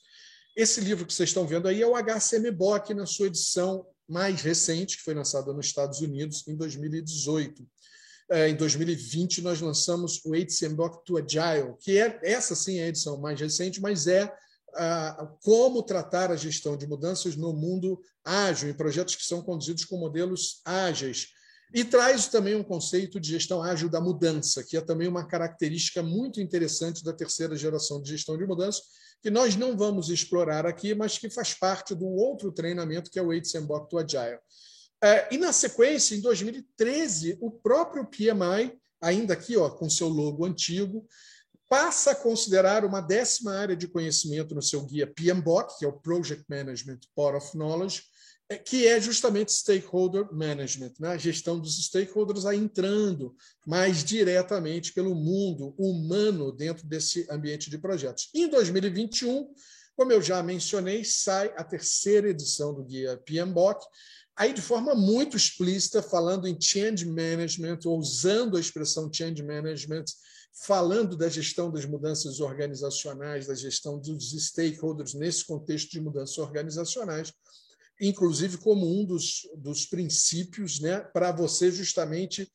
[0.56, 4.98] Esse livro que vocês estão vendo aí é o HCMBOK, na sua edição mais recente,
[4.98, 7.66] que foi lançada nos Estados Unidos em 2018.
[8.32, 12.88] É, em 2020, nós lançamos o HCMBOK to Agile, que é essa sim é a
[12.88, 14.34] edição mais recente, mas é
[15.43, 19.97] como tratar a gestão de mudanças no mundo ágil, em projetos que são conduzidos com
[19.97, 21.28] modelos ágeis.
[21.74, 26.01] E traz também um conceito de gestão ágil da mudança, que é também uma característica
[26.01, 28.82] muito interessante da terceira geração de gestão de mudança,
[29.22, 33.22] que nós não vamos explorar aqui, mas que faz parte do outro treinamento, que é
[33.22, 34.39] o Eisenbach to Agile.
[35.04, 40.45] É, e, na sequência, em 2013, o próprio PMI, ainda aqui ó, com seu logo
[40.45, 41.08] antigo,
[41.68, 45.99] passa a considerar uma décima área de conhecimento no seu guia PMBOK, que é o
[45.99, 48.04] Project Management Power of Knowledge,
[48.52, 51.14] é, que é justamente stakeholder management, né?
[51.14, 53.34] a gestão dos stakeholders aí entrando
[53.66, 58.30] mais diretamente pelo mundo humano dentro desse ambiente de projetos.
[58.36, 59.47] Em 2021,
[59.95, 63.86] como eu já mencionei, sai a terceira edição do guia PMBOK,
[64.36, 70.06] aí de forma muito explícita, falando em change management, ou usando a expressão change management,
[70.66, 77.32] falando da gestão das mudanças organizacionais, da gestão dos stakeholders nesse contexto de mudanças organizacionais,
[78.00, 82.52] inclusive como um dos, dos princípios né, para você justamente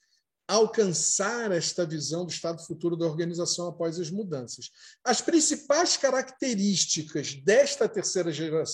[0.49, 4.71] alcançar esta visão do estado futuro da organização após as mudanças.
[5.05, 8.31] As principais características desta terceira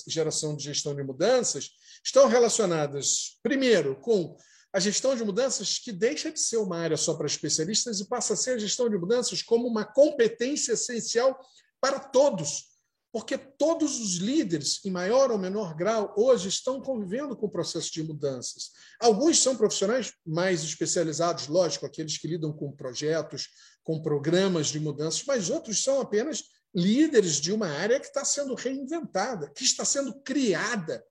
[0.07, 1.71] geração de gestão de mudanças
[2.05, 4.37] estão relacionadas, primeiro, com
[4.73, 8.35] a gestão de mudanças que deixa de ser uma área só para especialistas e passa
[8.35, 11.39] a ser a gestão de mudanças como uma competência essencial
[11.81, 12.72] para todos
[13.13, 17.93] porque todos os líderes, em maior ou menor grau, hoje estão convivendo com o processo
[17.93, 18.71] de mudanças.
[18.99, 23.51] Alguns são profissionais mais especializados, lógico, aqueles que lidam com projetos,
[23.85, 26.45] com programas de mudanças, mas outros são apenas
[26.75, 31.05] líderes de uma área que está sendo reinventada, que está sendo criada,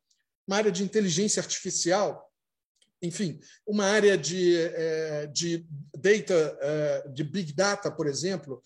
[0.48, 2.28] uma área de inteligência artificial,
[3.00, 8.62] enfim, uma área de, eh, de data, eh, de big data, por exemplo,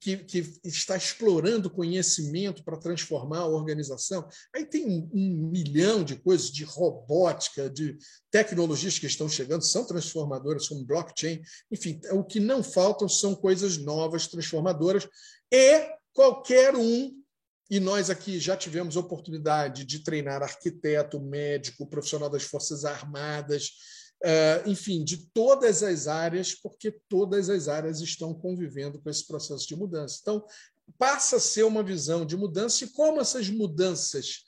[0.00, 4.26] que, que está explorando conhecimento para transformar a organização.
[4.54, 7.98] Aí tem um, um, milhão de coisas de robótica, de
[8.30, 11.42] tecnologias que estão chegando, são transformadoras, como blockchain.
[11.70, 15.06] Enfim, o que não faltam são coisas novas, transformadoras,
[15.52, 17.20] e qualquer um
[17.70, 23.70] e nós aqui já tivemos oportunidade de treinar arquiteto, médico, profissional das Forças Armadas,
[24.66, 29.76] enfim, de todas as áreas, porque todas as áreas estão convivendo com esse processo de
[29.76, 30.18] mudança.
[30.20, 30.44] Então,
[30.98, 34.44] passa a ser uma visão de mudança e como essas mudanças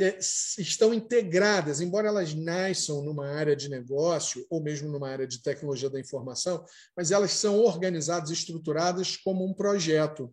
[0.00, 0.18] é,
[0.58, 5.90] estão integradas, embora elas nasçam numa área de negócio ou mesmo numa área de tecnologia
[5.90, 6.64] da informação,
[6.96, 10.32] mas elas são organizadas estruturadas como um projeto.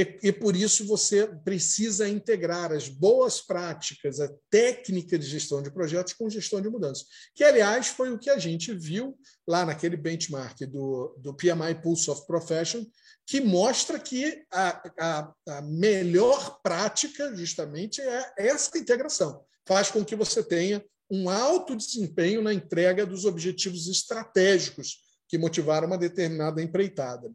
[0.00, 5.70] E, e, por isso você precisa integrar as boas práticas, a técnica de gestão de
[5.70, 7.04] projetos com gestão de mudança.
[7.34, 12.10] Que, aliás, foi o que a gente viu lá naquele benchmark do, do PMI Pulse
[12.10, 12.82] of Profession,
[13.26, 19.44] que mostra que a, a, a melhor prática, justamente, é essa integração.
[19.66, 24.98] Faz com que você tenha um alto desempenho na entrega dos objetivos estratégicos
[25.28, 27.30] que motivaram uma determinada empreitada.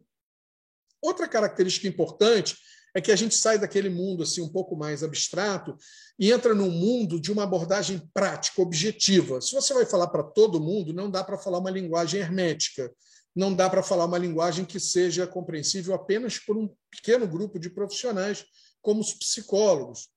[1.00, 2.56] Outra característica importante
[2.94, 5.76] é que a gente sai daquele mundo assim um pouco mais abstrato
[6.18, 9.40] e entra num mundo de uma abordagem prática, objetiva.
[9.40, 12.90] Se você vai falar para todo mundo, não dá para falar uma linguagem hermética,
[13.34, 17.68] não dá para falar uma linguagem que seja compreensível apenas por um pequeno grupo de
[17.68, 18.46] profissionais,
[18.80, 20.08] como os psicólogos.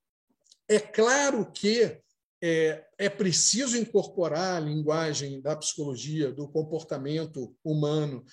[0.69, 1.99] É claro que
[2.41, 8.23] é, é preciso incorporar a linguagem da psicologia, do comportamento humano,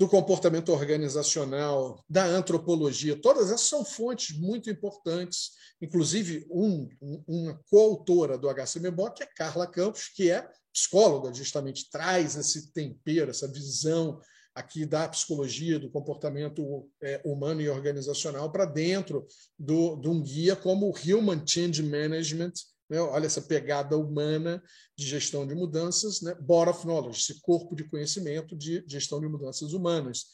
[0.00, 5.50] do comportamento organizacional, da antropologia, todas essas são fontes muito importantes.
[5.78, 6.88] Inclusive, um,
[7.28, 13.46] uma coautora do HCMBOK é Carla Campos, que é psicóloga, justamente traz esse tempero, essa
[13.46, 14.18] visão
[14.54, 19.26] aqui da psicologia, do comportamento é, humano e organizacional para dentro
[19.58, 22.52] do, de um guia como o Human Change Management,
[22.90, 23.00] né?
[23.00, 24.62] olha essa pegada humana
[24.96, 26.34] de gestão de mudanças, né?
[26.40, 30.26] Board of Knowledge, esse corpo de conhecimento de gestão de mudanças humanas.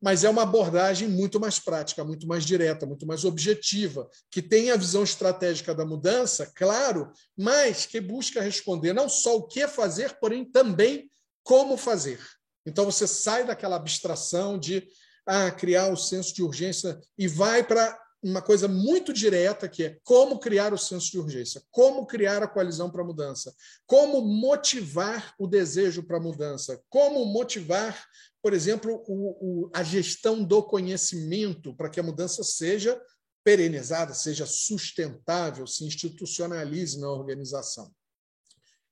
[0.00, 4.70] Mas é uma abordagem muito mais prática, muito mais direta, muito mais objetiva, que tem
[4.70, 10.18] a visão estratégica da mudança, claro, mas que busca responder não só o que fazer,
[10.18, 11.08] porém também
[11.44, 12.20] como fazer.
[12.66, 14.86] Então você sai daquela abstração de
[15.24, 19.98] ah, criar o senso de urgência e vai para uma coisa muito direta que é
[20.04, 23.52] como criar o senso de urgência, como criar a coalizão para a mudança,
[23.84, 28.06] como motivar o desejo para a mudança, como motivar,
[28.40, 33.00] por exemplo, o, o, a gestão do conhecimento para que a mudança seja
[33.44, 37.92] perenizada, seja sustentável, se institucionalize na organização.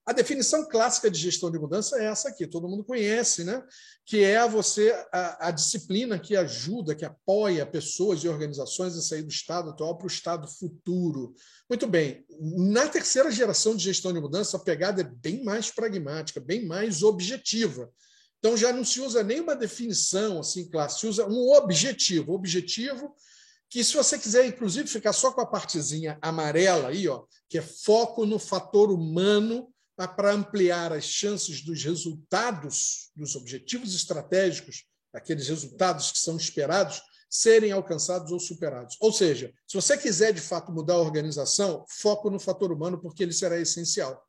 [0.06, 3.62] A definição clássica de gestão de mudança é essa aqui, todo mundo conhece, né?
[4.04, 9.22] que é você a, a, disciplina que ajuda, que apoia pessoas e organizações a sair
[9.22, 11.34] do estado atual para o estado futuro.
[11.68, 16.40] Muito bem, na terceira geração de gestão de mudança, a pegada é bem mais pragmática,
[16.40, 17.88] bem mais objetiva.
[18.40, 22.32] Então já não se usa nenhuma definição assim clássica, se usa um objetivo.
[22.32, 23.14] Objetivo
[23.68, 27.62] que se você quiser, inclusive, ficar só com a partezinha amarela aí, ó, que é
[27.62, 29.72] foco no fator humano
[30.08, 37.70] para ampliar as chances dos resultados, dos objetivos estratégicos, aqueles resultados que são esperados, serem
[37.70, 38.96] alcançados ou superados.
[39.00, 43.22] Ou seja, se você quiser de fato mudar a organização, foco no fator humano, porque
[43.22, 44.20] ele será essencial.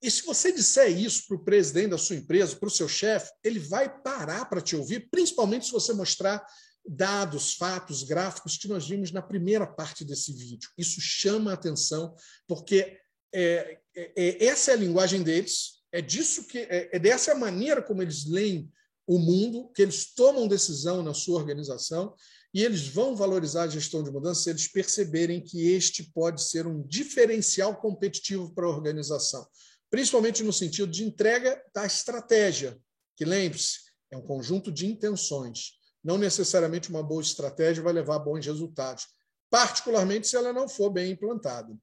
[0.00, 3.32] E se você disser isso para o presidente da sua empresa, para o seu chefe,
[3.42, 6.46] ele vai parar para te ouvir, principalmente se você mostrar
[6.88, 10.70] dados, fatos, gráficos que nós vimos na primeira parte desse vídeo.
[10.78, 12.14] Isso chama a atenção,
[12.46, 12.96] porque
[13.32, 17.82] é, é, é, essa é a linguagem deles, é disso que é, é dessa maneira
[17.82, 18.70] como eles leem
[19.06, 22.14] o mundo, que eles tomam decisão na sua organização
[22.52, 26.66] e eles vão valorizar a gestão de mudança se eles perceberem que este pode ser
[26.66, 29.46] um diferencial competitivo para a organização,
[29.90, 32.78] principalmente no sentido de entrega da estratégia,
[33.16, 35.78] que lembre-se, é um conjunto de intenções.
[36.02, 39.06] Não necessariamente uma boa estratégia vai levar a bons resultados,
[39.50, 41.74] particularmente se ela não for bem implantada.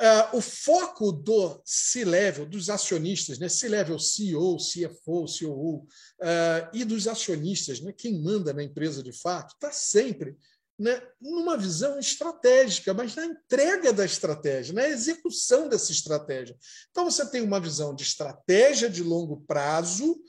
[0.00, 3.48] Uh, o foco do C-Level, dos acionistas, né?
[3.48, 5.86] C-Level, CEO, CFO, uh,
[6.72, 7.92] e dos acionistas, né?
[7.96, 10.36] quem manda na empresa de fato, está sempre
[10.78, 11.00] né?
[11.20, 16.56] numa visão estratégica, mas na entrega da estratégia, na execução dessa estratégia.
[16.90, 20.20] Então, você tem uma visão de estratégia de longo prazo,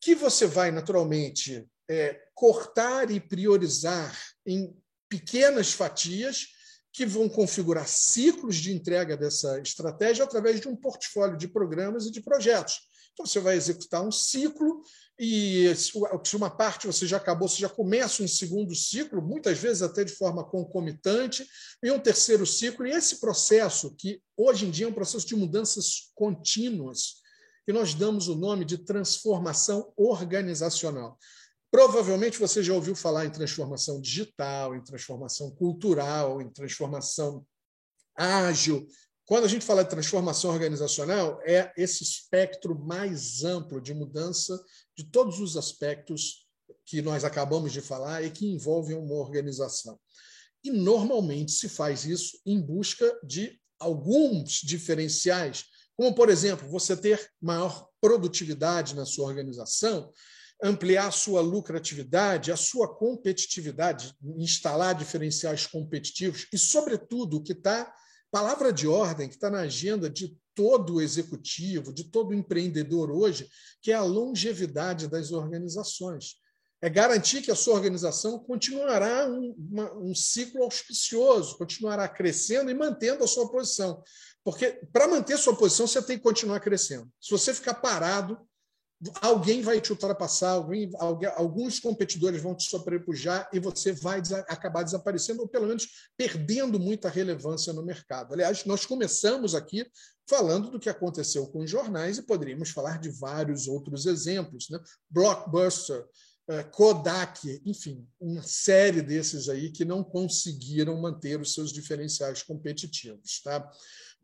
[0.00, 4.76] que você vai, naturalmente, é, cortar e priorizar em
[5.08, 6.48] pequenas fatias
[6.94, 12.10] que vão configurar ciclos de entrega dessa estratégia através de um portfólio de programas e
[12.12, 12.82] de projetos.
[13.12, 14.80] Então, você vai executar um ciclo
[15.18, 19.82] e se uma parte você já acabou, você já começa um segundo ciclo, muitas vezes
[19.82, 21.44] até de forma concomitante,
[21.82, 22.86] e um terceiro ciclo.
[22.86, 27.22] E esse processo, que hoje em dia é um processo de mudanças contínuas,
[27.66, 31.18] que nós damos o nome de transformação organizacional.
[31.74, 37.44] Provavelmente você já ouviu falar em transformação digital, em transformação cultural, em transformação
[38.14, 38.86] ágil.
[39.24, 44.56] Quando a gente fala de transformação organizacional, é esse espectro mais amplo de mudança
[44.96, 46.46] de todos os aspectos
[46.86, 49.98] que nós acabamos de falar e que envolvem uma organização.
[50.62, 55.64] E normalmente se faz isso em busca de alguns diferenciais,
[55.96, 60.12] como, por exemplo, você ter maior produtividade na sua organização
[60.62, 67.92] ampliar a sua lucratividade, a sua competitividade, instalar diferenciais competitivos e, sobretudo, o que está,
[68.30, 73.48] palavra de ordem, que está na agenda de todo executivo, de todo empreendedor hoje,
[73.82, 76.36] que é a longevidade das organizações.
[76.80, 82.74] É garantir que a sua organização continuará um, uma, um ciclo auspicioso, continuará crescendo e
[82.74, 84.02] mantendo a sua posição.
[84.44, 87.10] Porque para manter sua posição, você tem que continuar crescendo.
[87.18, 88.38] Se você ficar parado,
[89.20, 90.90] alguém vai te ultrapassar, alguém,
[91.36, 97.08] alguns competidores vão te sobrepujar e você vai acabar desaparecendo, ou pelo menos perdendo muita
[97.08, 98.32] relevância no mercado.
[98.34, 99.86] Aliás, nós começamos aqui
[100.28, 104.68] falando do que aconteceu com os jornais e poderíamos falar de vários outros exemplos.
[104.70, 104.78] Né?
[105.10, 106.06] Blockbuster,
[106.48, 113.40] eh, Kodak, enfim, uma série desses aí que não conseguiram manter os seus diferenciais competitivos.
[113.42, 113.70] Tá?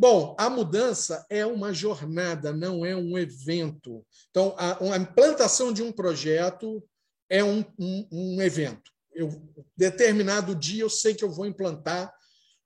[0.01, 4.03] Bom, a mudança é uma jornada, não é um evento.
[4.30, 6.82] Então, a, a implantação de um projeto
[7.28, 8.90] é um, um, um evento.
[9.12, 9.28] Eu,
[9.76, 12.11] determinado dia, eu sei que eu vou implantar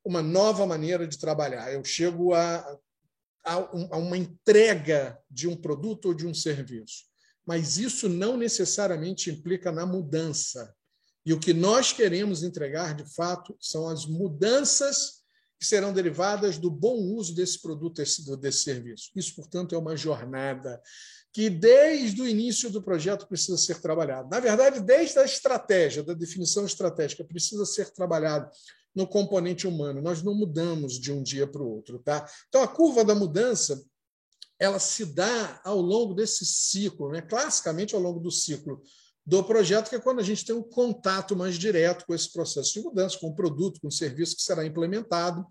[0.01, 1.73] uma nova maneira de trabalhar.
[1.73, 2.59] Eu chego a,
[3.43, 7.03] a, a uma entrega de um produto ou de um serviço.
[7.45, 10.73] Mas isso não necessariamente implica na mudança.
[11.25, 15.24] E o que nós queremos entregar, de fato, são as mudanças
[15.59, 18.01] que serão derivadas do bom uso desse produto,
[18.37, 19.11] desse, serviço.
[19.15, 20.81] Isso, portanto, é uma jornada
[21.31, 24.27] que, desde o início do projeto, precisa ser trabalhada.
[24.29, 28.49] Na verdade, desde a estratégia, da definição estratégica, precisa ser trabalhado
[28.93, 30.01] no componente humano.
[30.01, 31.99] Nós não mudamos de um dia para o outro.
[31.99, 32.25] Tá?
[32.47, 33.83] Então, a curva da mudança
[34.57, 37.21] ela se dá ao longo desse ciclo, né?
[37.21, 38.81] classicamente ao longo do ciclo
[39.25, 42.73] do projeto, que é quando a gente tem um contato mais direto com esse processo
[42.73, 45.45] de mudança, com o produto, com o serviço que será implementado.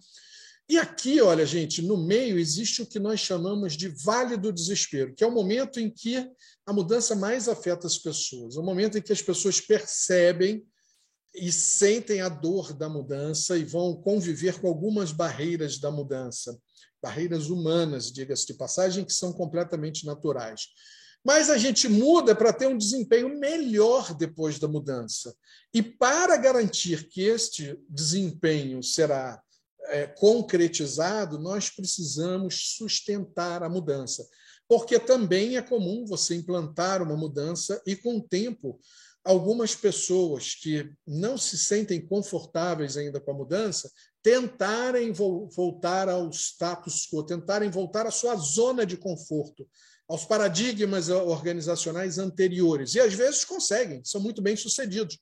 [0.68, 5.14] E aqui, olha, gente, no meio existe o que nós chamamos de vale do desespero,
[5.14, 6.26] que é o momento em que
[6.64, 10.64] a mudança mais afeta as pessoas, é o momento em que as pessoas percebem
[11.34, 16.56] e sentem a dor da mudança e vão conviver com algumas barreiras da mudança,
[17.02, 20.68] barreiras humanas, diga-se de passagem, que são completamente naturais.
[21.24, 25.34] Mas a gente muda para ter um desempenho melhor depois da mudança.
[25.72, 29.42] E para garantir que este desempenho será
[29.86, 34.26] é, concretizado, nós precisamos sustentar a mudança.
[34.68, 38.80] porque também é comum você implantar uma mudança e, com o tempo,
[39.22, 43.90] algumas pessoas que não se sentem confortáveis ainda com a mudança
[44.22, 49.68] tentarem voltar ao status quo, tentarem voltar à sua zona de conforto,
[50.08, 52.94] aos paradigmas organizacionais anteriores.
[52.94, 55.18] E às vezes conseguem, são muito bem sucedidos.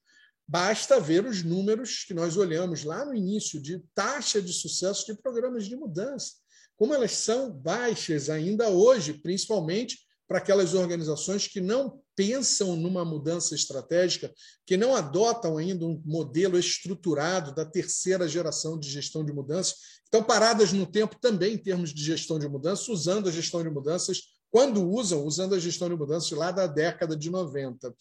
[0.47, 5.15] Basta ver os números que nós olhamos lá no início de taxa de sucesso de
[5.15, 6.33] programas de mudança,
[6.77, 13.55] como elas são baixas ainda hoje, principalmente para aquelas organizações que não pensam numa mudança
[13.55, 14.33] estratégica,
[14.67, 19.75] que não adotam ainda um modelo estruturado da terceira geração de gestão de mudanças,
[20.05, 23.71] estão paradas no tempo também em termos de gestão de mudanças, usando a gestão de
[23.71, 24.23] mudanças
[24.53, 27.93] quando usam, usando a gestão de mudanças lá da década de 90.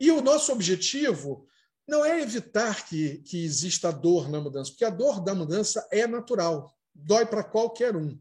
[0.00, 1.46] E o nosso objetivo
[1.86, 6.06] não é evitar que, que exista dor na mudança, porque a dor da mudança é
[6.06, 8.18] natural, dói para qualquer um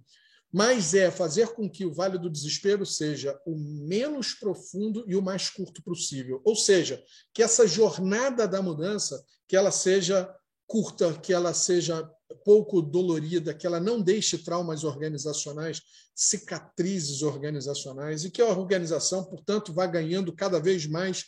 [0.55, 5.21] mas é fazer com que o Vale do Desespero seja o menos profundo e o
[5.21, 6.41] mais curto possível.
[6.45, 10.33] Ou seja, que essa jornada da mudança, que ela seja
[10.65, 12.09] curta, que ela seja
[12.43, 15.81] pouco dolorida, que ela não deixe traumas organizacionais,
[16.13, 21.25] cicatrizes organizacionais e que a organização, portanto, vá ganhando cada vez mais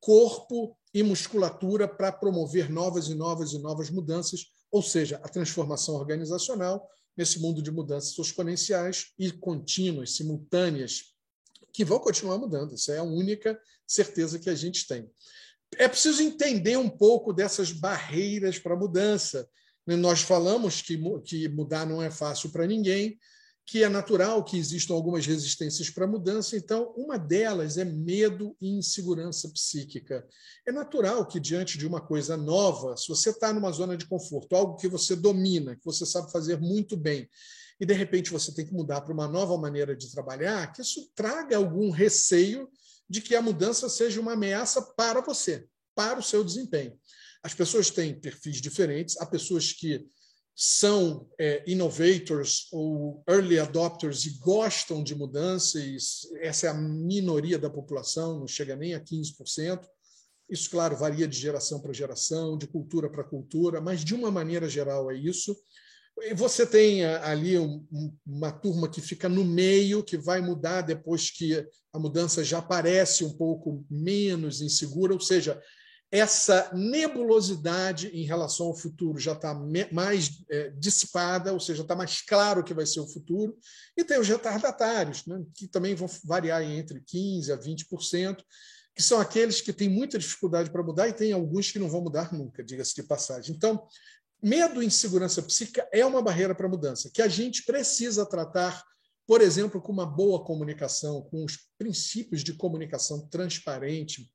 [0.00, 5.94] corpo e musculatura para promover novas e novas e novas mudanças, ou seja, a transformação
[5.94, 6.86] organizacional
[7.16, 11.14] nesse mundo de mudanças exponenciais e contínuas, simultâneas,
[11.72, 12.74] que vão continuar mudando.
[12.74, 15.10] Isso é a única certeza que a gente tem.
[15.76, 19.48] É preciso entender um pouco dessas barreiras para a mudança.
[19.86, 23.18] Nós falamos que, que mudar não é fácil para ninguém,
[23.66, 28.54] que é natural que existam algumas resistências para a mudança, então, uma delas é medo
[28.60, 30.26] e insegurança psíquica.
[30.66, 34.54] É natural que, diante de uma coisa nova, se você está numa zona de conforto,
[34.54, 37.28] algo que você domina, que você sabe fazer muito bem,
[37.80, 41.10] e de repente você tem que mudar para uma nova maneira de trabalhar, que isso
[41.14, 42.68] traga algum receio
[43.08, 46.98] de que a mudança seja uma ameaça para você, para o seu desempenho.
[47.44, 50.06] As pessoas têm perfis diferentes, há pessoas que
[50.56, 55.96] são é, innovators ou early adopters e gostam de mudança, e
[56.40, 59.84] essa é a minoria da população, não chega nem a 15%.
[60.48, 64.68] Isso, claro, varia de geração para geração, de cultura para cultura, mas de uma maneira
[64.68, 65.54] geral é isso.
[66.22, 67.84] E você tem ali um,
[68.24, 73.22] uma turma que fica no meio, que vai mudar depois que a mudança já parece
[73.22, 75.60] um pouco menos insegura, ou seja,
[76.14, 79.52] essa nebulosidade em relação ao futuro já está
[79.90, 83.58] mais é, dissipada, ou seja, está mais claro que vai ser o futuro,
[83.96, 88.44] e tem os retardatários, né, que também vão variar entre 15% a 20%,
[88.94, 92.02] que são aqueles que têm muita dificuldade para mudar e tem alguns que não vão
[92.02, 93.52] mudar nunca, diga-se de passagem.
[93.52, 93.84] Então,
[94.40, 98.84] medo e insegurança psíquica é uma barreira para a mudança, que a gente precisa tratar,
[99.26, 104.30] por exemplo, com uma boa comunicação, com os princípios de comunicação transparente,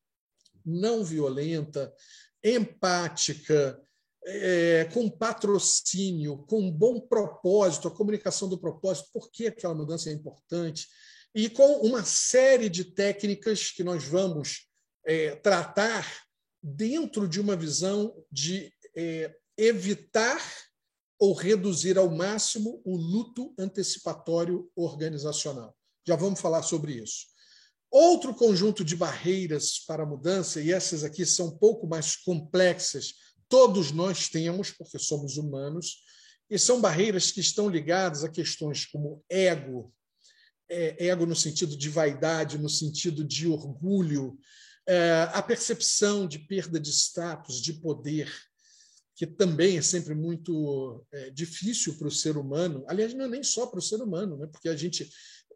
[0.65, 1.93] não violenta,
[2.43, 3.79] empática,
[4.25, 10.13] é, com patrocínio, com bom propósito, a comunicação do propósito, por que aquela mudança é
[10.13, 10.87] importante,
[11.33, 14.67] e com uma série de técnicas que nós vamos
[15.05, 16.05] é, tratar
[16.61, 20.41] dentro de uma visão de é, evitar
[21.19, 25.75] ou reduzir ao máximo o luto antecipatório organizacional.
[26.07, 27.27] Já vamos falar sobre isso.
[27.91, 33.13] Outro conjunto de barreiras para a mudança, e essas aqui são um pouco mais complexas,
[33.47, 36.03] todos nós temos, porque somos humanos,
[36.49, 39.93] e são barreiras que estão ligadas a questões como ego,
[40.69, 44.37] é, ego no sentido de vaidade, no sentido de orgulho,
[44.87, 48.31] é, a percepção de perda de status, de poder,
[49.15, 52.85] que também é sempre muito é, difícil para o ser humano.
[52.87, 54.47] Aliás, não é nem só para o ser humano, né?
[54.47, 55.11] porque a gente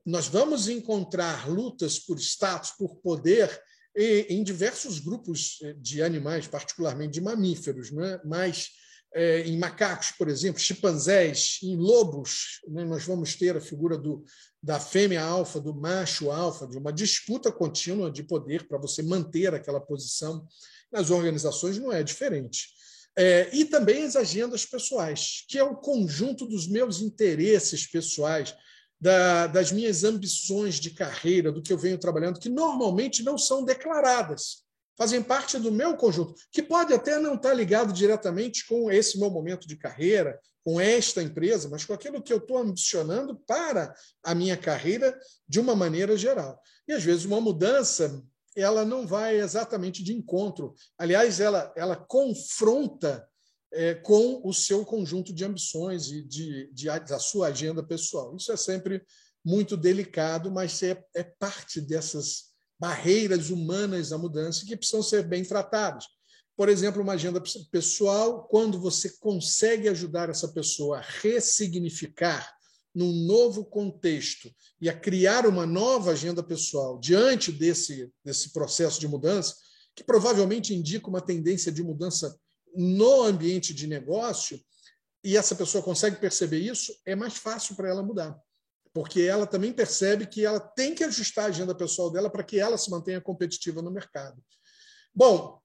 [0.05, 3.49] nós vamos encontrar lutas por status, por poder,
[3.95, 8.19] em diversos grupos eh, de animais, particularmente de mamíferos, né?
[8.25, 8.69] mas
[9.13, 12.83] é, em macacos, por exemplo, chimpanzés, em lobos, né?
[12.83, 14.25] nós vamos ter a figura do,
[14.61, 19.53] da fêmea alfa, do macho alfa, de uma disputa contínua de poder para você manter
[19.53, 20.47] aquela posição.
[20.91, 22.69] Nas organizações não é diferente.
[23.15, 28.55] É, e também as agendas pessoais, que é o conjunto dos meus interesses pessoais,
[29.03, 33.65] da, das minhas ambições de carreira, do que eu venho trabalhando, que normalmente não são
[33.65, 34.63] declaradas,
[34.97, 39.29] fazem parte do meu conjunto, que pode até não estar ligado diretamente com esse meu
[39.29, 43.93] momento de carreira, com esta empresa, mas com aquilo que eu estou ambicionando para
[44.23, 46.57] a minha carreira de uma maneira geral.
[46.87, 48.23] E às vezes uma mudança
[48.55, 50.75] ela não vai exatamente de encontro.
[50.97, 53.27] Aliás, ela, ela confronta
[53.73, 58.35] é, com o seu conjunto de ambições e de, de, da sua agenda pessoal.
[58.35, 59.01] Isso é sempre
[59.43, 65.43] muito delicado, mas é, é parte dessas barreiras humanas à mudança que precisam ser bem
[65.43, 66.05] tratadas.
[66.55, 72.47] Por exemplo, uma agenda pessoal, quando você consegue ajudar essa pessoa a ressignificar
[72.93, 79.07] num novo contexto e a criar uma nova agenda pessoal diante desse, desse processo de
[79.07, 79.55] mudança,
[79.95, 82.37] que provavelmente indica uma tendência de mudança
[82.75, 84.59] no ambiente de negócio,
[85.23, 88.37] e essa pessoa consegue perceber isso, é mais fácil para ela mudar.
[88.93, 92.59] Porque ela também percebe que ela tem que ajustar a agenda pessoal dela para que
[92.59, 94.43] ela se mantenha competitiva no mercado.
[95.15, 95.59] Bom,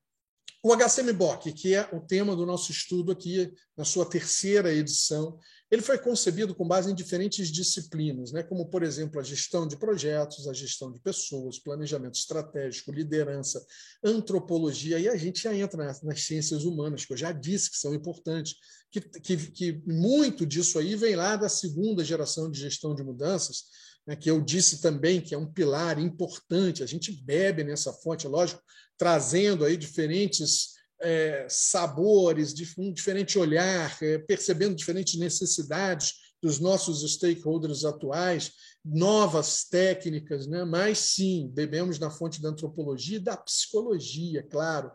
[0.63, 5.39] o HCMBOK, que é o tema do nosso estudo aqui na sua terceira edição,
[5.71, 8.43] ele foi concebido com base em diferentes disciplinas, né?
[8.43, 13.65] como, por exemplo, a gestão de projetos, a gestão de pessoas, planejamento estratégico, liderança,
[14.03, 17.77] antropologia, e a gente já entra nas, nas ciências humanas, que eu já disse que
[17.77, 18.55] são importantes,
[18.91, 23.65] que, que, que muito disso aí vem lá da segunda geração de gestão de mudanças,
[24.07, 24.17] né?
[24.17, 28.63] que eu disse também que é um pilar importante, a gente bebe nessa fonte, lógico,
[28.97, 37.03] trazendo aí diferentes é, sabores, de um diferente olhar, é, percebendo diferentes necessidades dos nossos
[37.13, 38.53] stakeholders atuais,
[38.85, 40.65] novas técnicas, né?
[40.65, 44.93] mas sim, bebemos na fonte da antropologia e da psicologia, claro,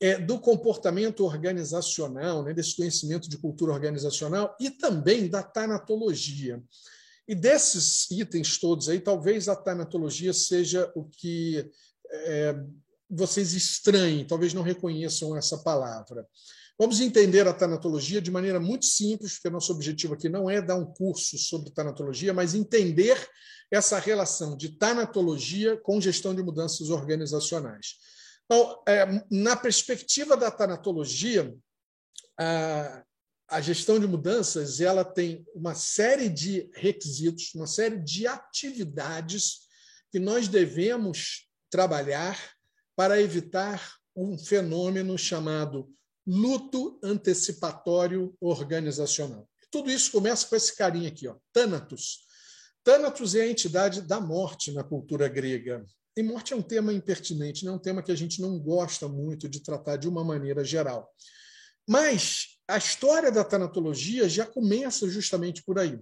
[0.00, 2.52] é, do comportamento organizacional, né?
[2.52, 6.62] desse conhecimento de cultura organizacional e também da tanatologia.
[7.28, 11.70] E desses itens todos aí, talvez a tanatologia seja o que
[12.10, 12.56] é,
[13.10, 16.26] vocês estranhem, talvez não reconheçam essa palavra.
[16.78, 20.76] Vamos entender a tanatologia de maneira muito simples, porque nosso objetivo aqui não é dar
[20.76, 23.18] um curso sobre tanatologia, mas entender
[23.70, 27.96] essa relação de tanatologia com gestão de mudanças organizacionais.
[28.46, 31.54] Então, é, na perspectiva da tanatologia,
[33.48, 39.60] a, gestão de mudanças ela tem uma série de requisitos, uma série de atividades
[40.10, 42.38] que nós devemos trabalhar
[43.00, 45.90] para evitar um fenômeno chamado
[46.26, 49.48] luto antecipatório organizacional.
[49.70, 52.18] Tudo isso começa com esse carinha aqui, ó, Thanatos.
[52.84, 55.82] Thanatos é a entidade da morte na cultura grega.
[56.14, 59.48] E morte é um tema impertinente, é um tema que a gente não gosta muito
[59.48, 61.10] de tratar de uma maneira geral.
[61.88, 65.98] Mas a história da tanatologia já começa justamente por aí.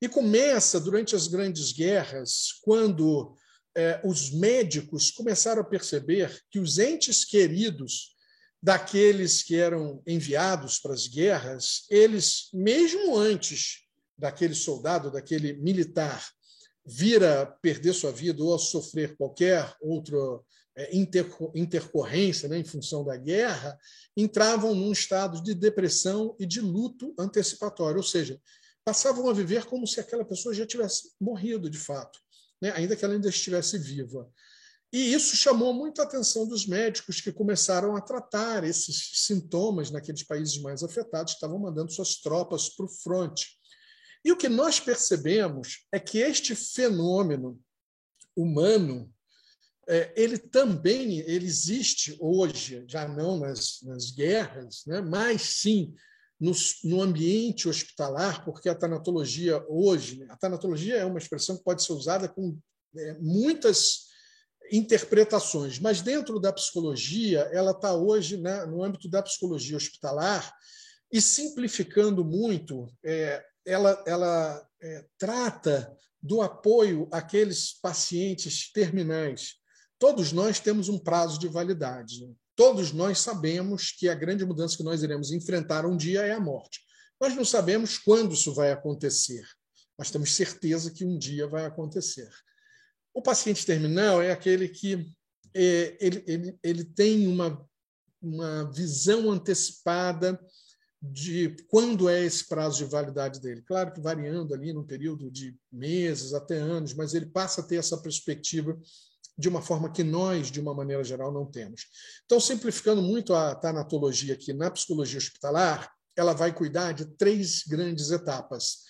[0.00, 3.36] E começa durante as grandes guerras, quando
[3.76, 8.14] é, os médicos começaram a perceber que os entes queridos
[8.62, 13.82] daqueles que eram enviados para as guerras, eles, mesmo antes
[14.16, 16.24] daquele soldado, daquele militar,
[16.86, 20.16] vir a perder sua vida ou a sofrer qualquer outra
[20.76, 20.90] é,
[21.54, 23.76] intercorrência né, em função da guerra,
[24.16, 28.40] entravam num estado de depressão e de luto antecipatório, ou seja,
[28.84, 32.23] passavam a viver como se aquela pessoa já tivesse morrido de fato
[32.64, 34.26] né, ainda que ela ainda estivesse viva.
[34.90, 40.22] E isso chamou muito a atenção dos médicos que começaram a tratar esses sintomas naqueles
[40.22, 43.58] países mais afetados, estavam mandando suas tropas para o fronte.
[44.24, 47.60] E o que nós percebemos é que este fenômeno
[48.34, 49.12] humano
[49.86, 55.94] é, ele também ele existe hoje, já não nas, nas guerras, né, mas sim
[56.40, 56.52] no,
[56.84, 61.92] no ambiente hospitalar, porque a tanatologia hoje, a tanatologia é uma expressão que pode ser
[61.92, 62.58] usada com
[62.96, 64.04] é, muitas
[64.70, 70.52] interpretações, mas dentro da psicologia, ela está hoje né, no âmbito da psicologia hospitalar
[71.12, 79.54] e simplificando muito, é, ela, ela é, trata do apoio àqueles pacientes terminais.
[79.98, 82.26] Todos nós temos um prazo de validade.
[82.26, 82.34] Né?
[82.56, 86.40] Todos nós sabemos que a grande mudança que nós iremos enfrentar um dia é a
[86.40, 86.80] morte.
[87.20, 89.44] Nós não sabemos quando isso vai acontecer,
[89.98, 92.28] mas temos certeza que um dia vai acontecer.
[93.12, 95.06] O paciente terminal é aquele que
[95.54, 97.64] é, ele, ele, ele tem uma,
[98.20, 100.38] uma visão antecipada
[101.00, 103.62] de quando é esse prazo de validade dele.
[103.62, 107.76] Claro que variando ali num período de meses até anos, mas ele passa a ter
[107.76, 108.78] essa perspectiva
[109.36, 111.86] de uma forma que nós, de uma maneira geral, não temos.
[112.24, 118.10] Então, simplificando muito a tanatologia aqui na psicologia hospitalar, ela vai cuidar de três grandes
[118.10, 118.84] etapas.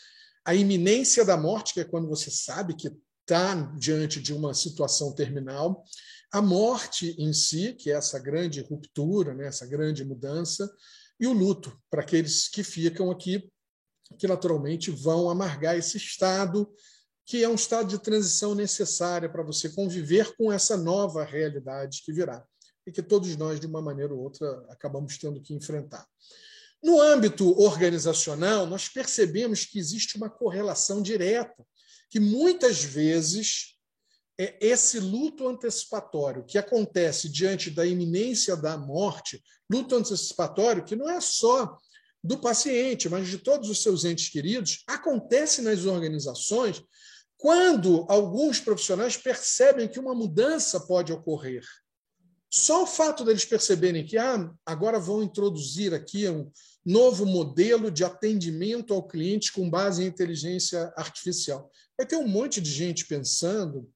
[0.44, 2.90] A iminência da morte, que é quando você sabe que
[3.22, 5.82] está diante de uma situação terminal,
[6.30, 10.70] a morte em si, que é essa grande ruptura, né, essa grande mudança,
[11.18, 13.48] e o luto, para aqueles que ficam aqui,
[14.18, 16.70] que naturalmente vão amargar esse estado
[17.26, 22.12] que é um estado de transição necessária para você conviver com essa nova realidade que
[22.12, 22.44] virá
[22.86, 26.06] e que todos nós, de uma maneira ou outra, acabamos tendo que enfrentar.
[26.82, 31.64] No âmbito organizacional, nós percebemos que existe uma correlação direta,
[32.10, 33.74] que muitas vezes
[34.38, 41.08] é esse luto antecipatório que acontece diante da iminência da morte, luto antecipatório que não
[41.08, 41.78] é só
[42.24, 46.82] do paciente, mas de todos os seus entes queridos, acontece nas organizações
[47.36, 51.62] quando alguns profissionais percebem que uma mudança pode ocorrer.
[52.50, 56.50] Só o fato deles perceberem que ah, agora vão introduzir aqui um
[56.86, 61.70] novo modelo de atendimento ao cliente com base em inteligência artificial.
[61.98, 63.90] Vai ter um monte de gente pensando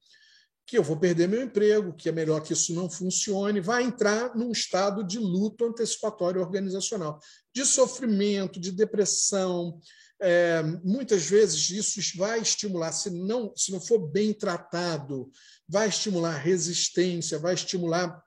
[0.69, 4.35] que eu vou perder meu emprego, que é melhor que isso não funcione, vai entrar
[4.35, 7.19] num estado de luto antecipatório organizacional,
[7.59, 9.79] de sofrimento, de depressão.
[10.21, 15.29] É, muitas vezes isso vai estimular, se não, se não for bem tratado,
[15.67, 18.21] vai estimular resistência, vai estimular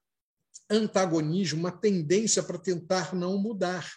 [0.69, 3.91] antagonismo, uma tendência para tentar não mudar.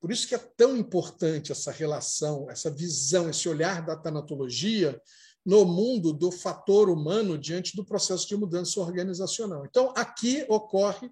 [0.00, 5.00] Por isso que é tão importante essa relação, essa visão, esse olhar da tanatologia
[5.44, 9.64] no mundo do fator humano diante do processo de mudança organizacional.
[9.64, 11.10] Então, aqui ocorre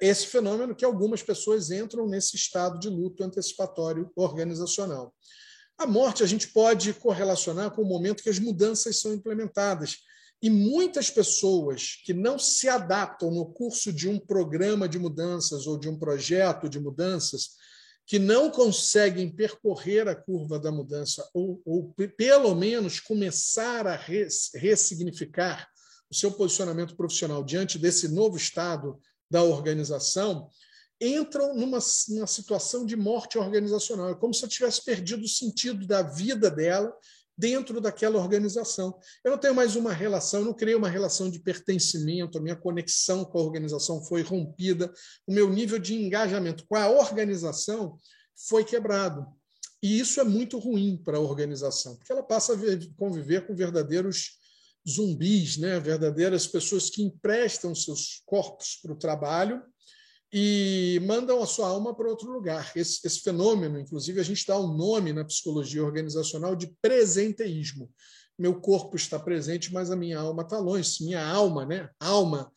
[0.00, 5.14] esse fenômeno que algumas pessoas entram nesse estado de luto antecipatório organizacional.
[5.78, 9.98] A morte a gente pode correlacionar com o momento que as mudanças são implementadas.
[10.42, 15.78] E muitas pessoas que não se adaptam no curso de um programa de mudanças ou
[15.78, 17.50] de um projeto de mudanças
[18.06, 24.50] que não conseguem percorrer a curva da mudança, ou, ou pelo menos começar a res,
[24.54, 25.68] ressignificar
[26.08, 30.50] o seu posicionamento profissional diante desse novo estado da organização,
[31.00, 34.10] entram numa, numa situação de morte organizacional.
[34.10, 36.92] É como se eu tivesse perdido o sentido da vida dela
[37.36, 38.98] dentro daquela organização.
[39.22, 42.56] Eu não tenho mais uma relação, eu não criei uma relação de pertencimento, a minha
[42.56, 44.92] conexão com a organização foi rompida,
[45.26, 47.98] o meu nível de engajamento com a organização
[48.34, 49.26] foi quebrado.
[49.82, 52.56] E isso é muito ruim para a organização, porque ela passa a
[52.96, 54.38] conviver com verdadeiros
[54.88, 55.80] zumbis, né?
[55.80, 59.62] verdadeiras pessoas que emprestam seus corpos para o trabalho
[60.32, 62.72] e mandam a sua alma para outro lugar.
[62.76, 67.90] Esse, esse, fenômeno, inclusive, a gente dá um nome na psicologia organizacional de presenteísmo.
[68.38, 71.02] Meu corpo está presente, mas a minha alma está longe.
[71.04, 71.88] Minha alma, né?
[71.98, 72.52] Alma,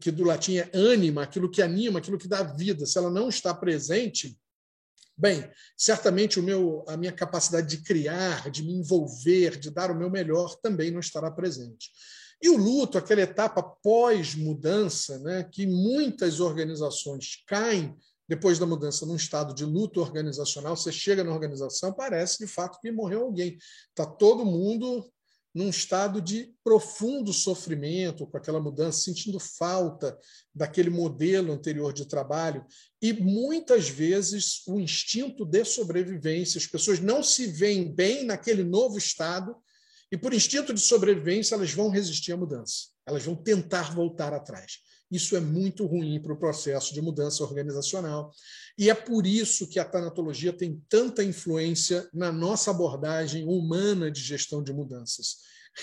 [0.00, 2.86] que do latim é ânima, aquilo que anima, aquilo que dá vida.
[2.86, 4.36] Se ela não está presente,
[5.22, 9.96] bem, certamente o meu, a minha capacidade de criar, de me envolver, de dar o
[9.96, 11.90] meu melhor também não estará presente.
[12.42, 17.96] E o luto, aquela etapa pós-mudança, né, que muitas organizações caem
[18.28, 22.80] depois da mudança num estado de luto organizacional, você chega na organização, parece de fato
[22.80, 23.56] que morreu alguém.
[23.90, 25.08] Está todo mundo
[25.54, 30.18] num estado de profundo sofrimento com aquela mudança, sentindo falta
[30.54, 32.64] daquele modelo anterior de trabalho.
[33.00, 38.96] E muitas vezes o instinto de sobrevivência, as pessoas não se veem bem naquele novo
[38.96, 39.54] estado
[40.10, 42.88] e por instinto de sobrevivência, elas vão resistir à mudança.
[43.06, 44.78] Elas vão tentar voltar atrás.
[45.12, 48.32] Isso é muito ruim para o processo de mudança organizacional.
[48.78, 54.22] E é por isso que a tanatologia tem tanta influência na nossa abordagem humana de
[54.22, 55.36] gestão de mudanças.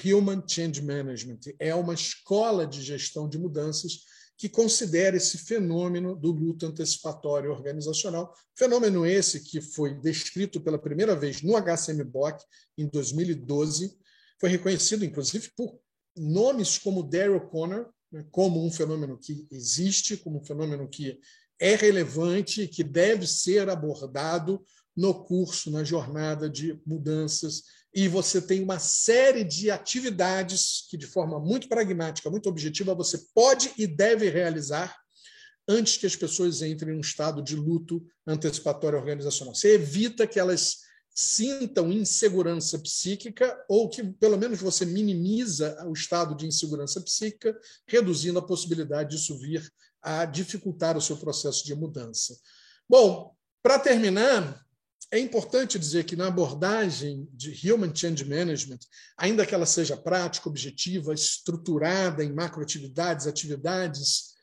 [0.04, 4.00] Human Change Management é uma escola de gestão de mudanças
[4.36, 11.16] que considera esse fenômeno do luto antecipatório organizacional, fenômeno esse que foi descrito pela primeira
[11.16, 12.42] vez no HCMBOK
[12.78, 13.96] em 2012,
[14.40, 15.78] foi reconhecido, inclusive, por
[16.16, 21.20] nomes como Daryl Connor, né, como um fenômeno que existe, como um fenômeno que
[21.60, 24.64] é relevante, que deve ser abordado
[24.96, 27.64] no curso, na jornada de mudanças.
[27.94, 33.18] E você tem uma série de atividades que, de forma muito pragmática, muito objetiva, você
[33.34, 34.96] pode e deve realizar
[35.68, 39.54] antes que as pessoas entrem em um estado de luto antecipatório organizacional.
[39.54, 40.89] Você evita que elas
[41.20, 48.40] sintam insegurança psíquica ou que pelo menos você minimiza o estado de insegurança psíquica, reduzindo
[48.40, 49.70] a possibilidade disso vir
[50.02, 52.40] a dificultar o seu processo de mudança.
[52.88, 54.66] Bom, para terminar,
[55.12, 58.80] é importante dizer que na abordagem de Human Change Management,
[59.18, 64.36] ainda que ela seja prática, objetiva, estruturada em macroatividades, atividades,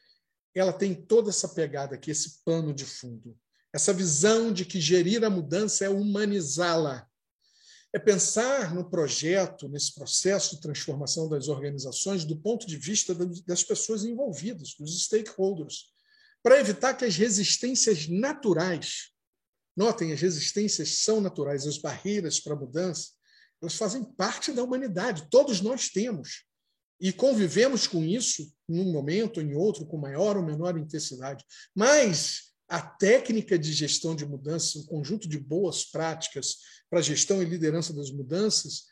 [0.54, 3.34] ela tem toda essa pegada aqui, esse pano de fundo.
[3.76, 7.06] Essa visão de que gerir a mudança é humanizá-la.
[7.92, 13.14] É pensar no projeto, nesse processo de transformação das organizações, do ponto de vista
[13.46, 15.92] das pessoas envolvidas, dos stakeholders,
[16.42, 19.10] para evitar que as resistências naturais,
[19.76, 23.10] notem, as resistências são naturais, as barreiras para a mudança,
[23.60, 26.46] elas fazem parte da humanidade, todos nós temos.
[26.98, 31.44] E convivemos com isso num momento ou em outro, com maior ou menor intensidade.
[31.74, 36.56] Mas a técnica de gestão de mudanças, um conjunto de boas práticas
[36.90, 38.84] para gestão e liderança das mudanças,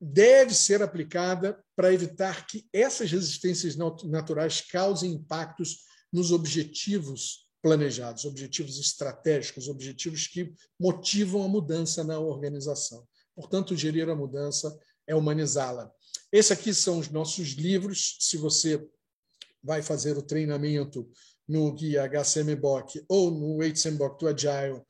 [0.00, 8.78] deve ser aplicada para evitar que essas resistências naturais causem impactos nos objetivos planejados, objetivos
[8.78, 13.06] estratégicos, objetivos que motivam a mudança na organização.
[13.34, 15.90] Portanto, gerir a mudança é humanizá-la.
[16.30, 18.18] Esses aqui são os nossos livros.
[18.20, 18.86] Se você
[19.62, 21.10] vai fazer o treinamento
[21.48, 24.82] no guia HCMBOK ou no HCMBOK do Agile,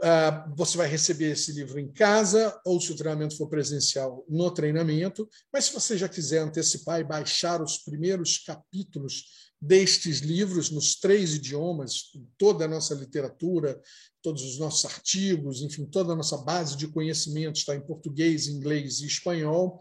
[0.00, 4.48] Uh, você vai receber esse livro em casa, ou se o treinamento for presencial, no
[4.48, 5.28] treinamento.
[5.52, 9.24] Mas se você já quiser antecipar e baixar os primeiros capítulos
[9.60, 13.80] destes livros, nos três idiomas, toda a nossa literatura,
[14.22, 19.00] todos os nossos artigos, enfim, toda a nossa base de conhecimento está em português, inglês
[19.00, 19.80] e espanhol.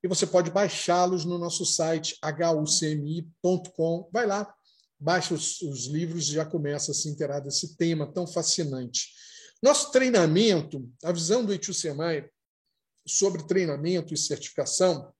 [0.00, 4.08] E você pode baixá-los no nosso site hucmi.com.
[4.12, 4.54] Vai lá,
[4.98, 9.10] baixa os, os livros e já começa a se inteirar desse tema tão fascinante.
[9.62, 12.28] Nosso treinamento, a visão do Semai
[13.06, 15.12] sobre treinamento e certificação,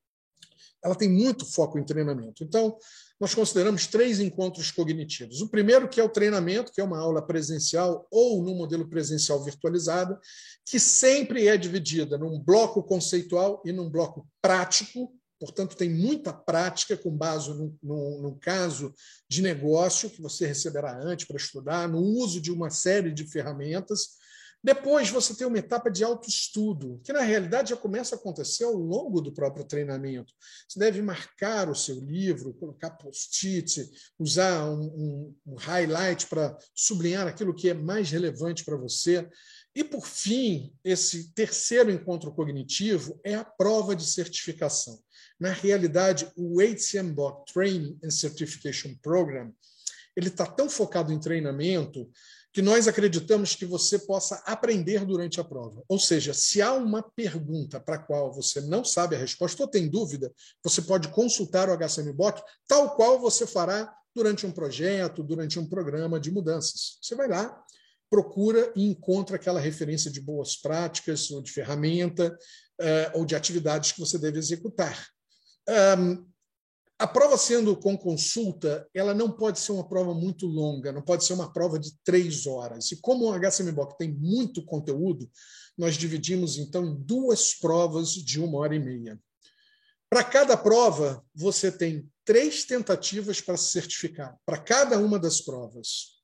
[0.82, 2.44] ela tem muito foco em treinamento.
[2.44, 2.76] Então,
[3.18, 5.40] nós consideramos três encontros cognitivos.
[5.40, 9.42] O primeiro, que é o treinamento, que é uma aula presencial ou no modelo presencial
[9.42, 10.18] virtualizado,
[10.64, 15.12] que sempre é dividida num bloco conceitual e num bloco prático.
[15.38, 18.94] Portanto, tem muita prática com base no, no, no caso
[19.28, 24.16] de negócio que você receberá antes para estudar, no uso de uma série de ferramentas
[24.66, 28.72] depois você tem uma etapa de autoestudo, que na realidade já começa a acontecer ao
[28.72, 30.34] longo do próprio treinamento.
[30.68, 37.28] Você deve marcar o seu livro, colocar post-it, usar um, um, um highlight para sublinhar
[37.28, 39.28] aquilo que é mais relevante para você.
[39.72, 44.98] E, por fim, esse terceiro encontro cognitivo é a prova de certificação.
[45.38, 49.52] Na realidade, o HCMBOK Training and Certification Program
[50.16, 52.10] ele está tão focado em treinamento
[52.52, 55.84] que nós acreditamos que você possa aprender durante a prova.
[55.86, 59.68] Ou seja, se há uma pergunta para a qual você não sabe a resposta ou
[59.68, 60.32] tem dúvida,
[60.64, 66.18] você pode consultar o HCMBOK, tal qual você fará durante um projeto, durante um programa
[66.18, 66.96] de mudanças.
[67.02, 67.62] Você vai lá,
[68.08, 72.34] procura e encontra aquela referência de boas práticas, ou de ferramenta,
[72.80, 75.06] uh, ou de atividades que você deve executar.
[76.98, 81.26] A prova sendo com consulta, ela não pode ser uma prova muito longa, não pode
[81.26, 82.90] ser uma prova de três horas.
[82.90, 85.30] E como o HCMBOK tem muito conteúdo,
[85.76, 89.20] nós dividimos então em duas provas de uma hora e meia.
[90.08, 96.16] Para cada prova, você tem três tentativas para se certificar, para cada uma das provas.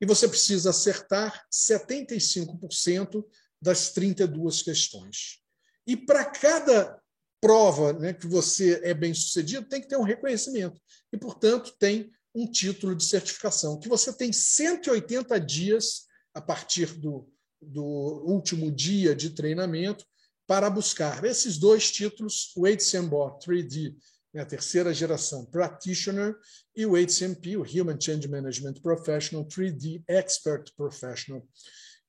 [0.00, 3.24] E você precisa acertar 75%
[3.60, 5.40] das 32 questões.
[5.84, 7.01] E para cada
[7.42, 10.80] prova né, que você é bem sucedido, tem que ter um reconhecimento.
[11.12, 17.28] E, portanto, tem um título de certificação, que você tem 180 dias a partir do,
[17.60, 20.06] do último dia de treinamento
[20.46, 23.96] para buscar esses dois títulos, o HCMBO 3D,
[24.32, 26.36] né, a terceira geração Practitioner,
[26.76, 31.46] e o HCMP, o Human Change Management Professional 3D Expert Professional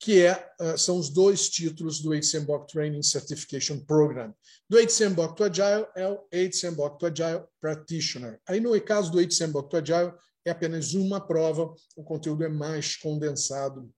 [0.03, 4.35] que é, uh, são os dois títulos do HCMBOK Training Certification Program.
[4.69, 8.37] Do HCMBOK to Agile é o HCMBOK to Agile Practitioner.
[8.45, 10.13] Aí, no caso do HCMBOK to Agile,
[10.45, 13.89] é apenas uma prova, o conteúdo é mais condensado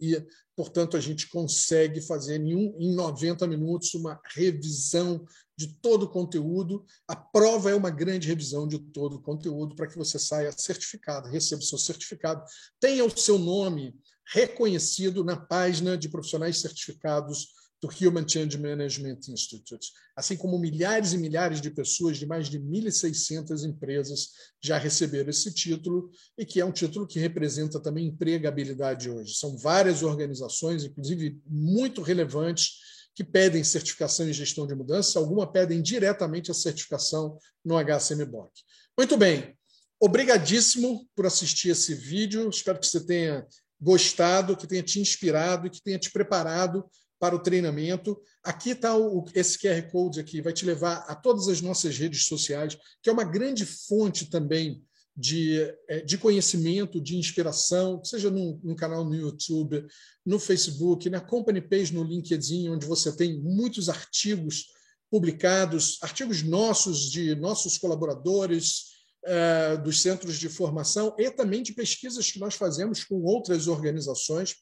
[0.00, 0.22] e,
[0.56, 5.24] portanto, a gente consegue fazer em, um, em 90 minutos uma revisão
[5.56, 6.84] de todo o conteúdo.
[7.06, 11.28] A prova é uma grande revisão de todo o conteúdo para que você saia certificado,
[11.28, 12.44] receba o seu certificado,
[12.80, 13.94] tenha o seu nome
[14.26, 17.48] reconhecido na página de profissionais certificados
[17.84, 22.58] do Human Change Management Institute, assim como milhares e milhares de pessoas de mais de
[22.58, 29.10] 1.600 empresas já receberam esse título e que é um título que representa também empregabilidade
[29.10, 29.34] hoje.
[29.34, 32.78] São várias organizações, inclusive muito relevantes,
[33.14, 38.50] que pedem certificação em gestão de mudança, algumas pedem diretamente a certificação no HCMBOK.
[38.98, 39.54] Muito bem,
[40.00, 43.46] obrigadíssimo por assistir esse vídeo, espero que você tenha
[43.78, 46.84] gostado, que tenha te inspirado e que tenha te preparado
[47.24, 48.20] para o treinamento.
[48.42, 48.92] Aqui está
[49.34, 53.12] esse QR Code aqui, vai te levar a todas as nossas redes sociais, que é
[53.12, 54.84] uma grande fonte também
[55.16, 59.86] de, é, de conhecimento, de inspiração, seja no, canal no YouTube,
[60.26, 64.66] no Facebook, na Company Page no LinkedIn, onde você tem muitos artigos
[65.10, 68.92] publicados, artigos nossos, de nossos colaboradores,
[69.24, 74.56] é, dos centros de formação e também de pesquisas que nós fazemos com outras organizações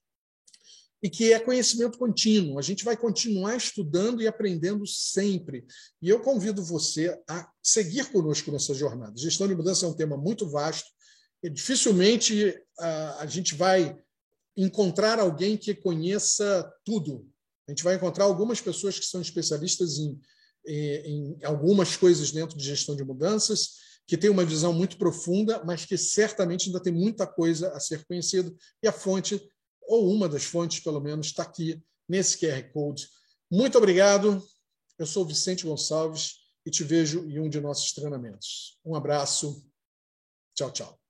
[1.02, 2.58] e que é conhecimento contínuo.
[2.58, 5.66] A gente vai continuar estudando e aprendendo sempre.
[6.00, 9.12] E eu convido você a seguir conosco nessa jornada.
[9.16, 10.88] Gestão de mudança é um tema muito vasto
[11.42, 13.98] e dificilmente a, a gente vai
[14.56, 17.28] encontrar alguém que conheça tudo.
[17.66, 20.20] A gente vai encontrar algumas pessoas que são especialistas em,
[20.66, 25.62] em, em algumas coisas dentro de gestão de mudanças, que tem uma visão muito profunda,
[25.64, 28.52] mas que certamente ainda tem muita coisa a ser conhecida.
[28.82, 29.40] E a fonte,
[29.86, 33.08] ou uma das fontes, pelo menos, está aqui nesse QR Code.
[33.50, 34.42] Muito obrigado.
[34.98, 38.78] Eu sou Vicente Gonçalves e te vejo em um de nossos treinamentos.
[38.84, 39.66] Um abraço.
[40.54, 41.01] Tchau, tchau.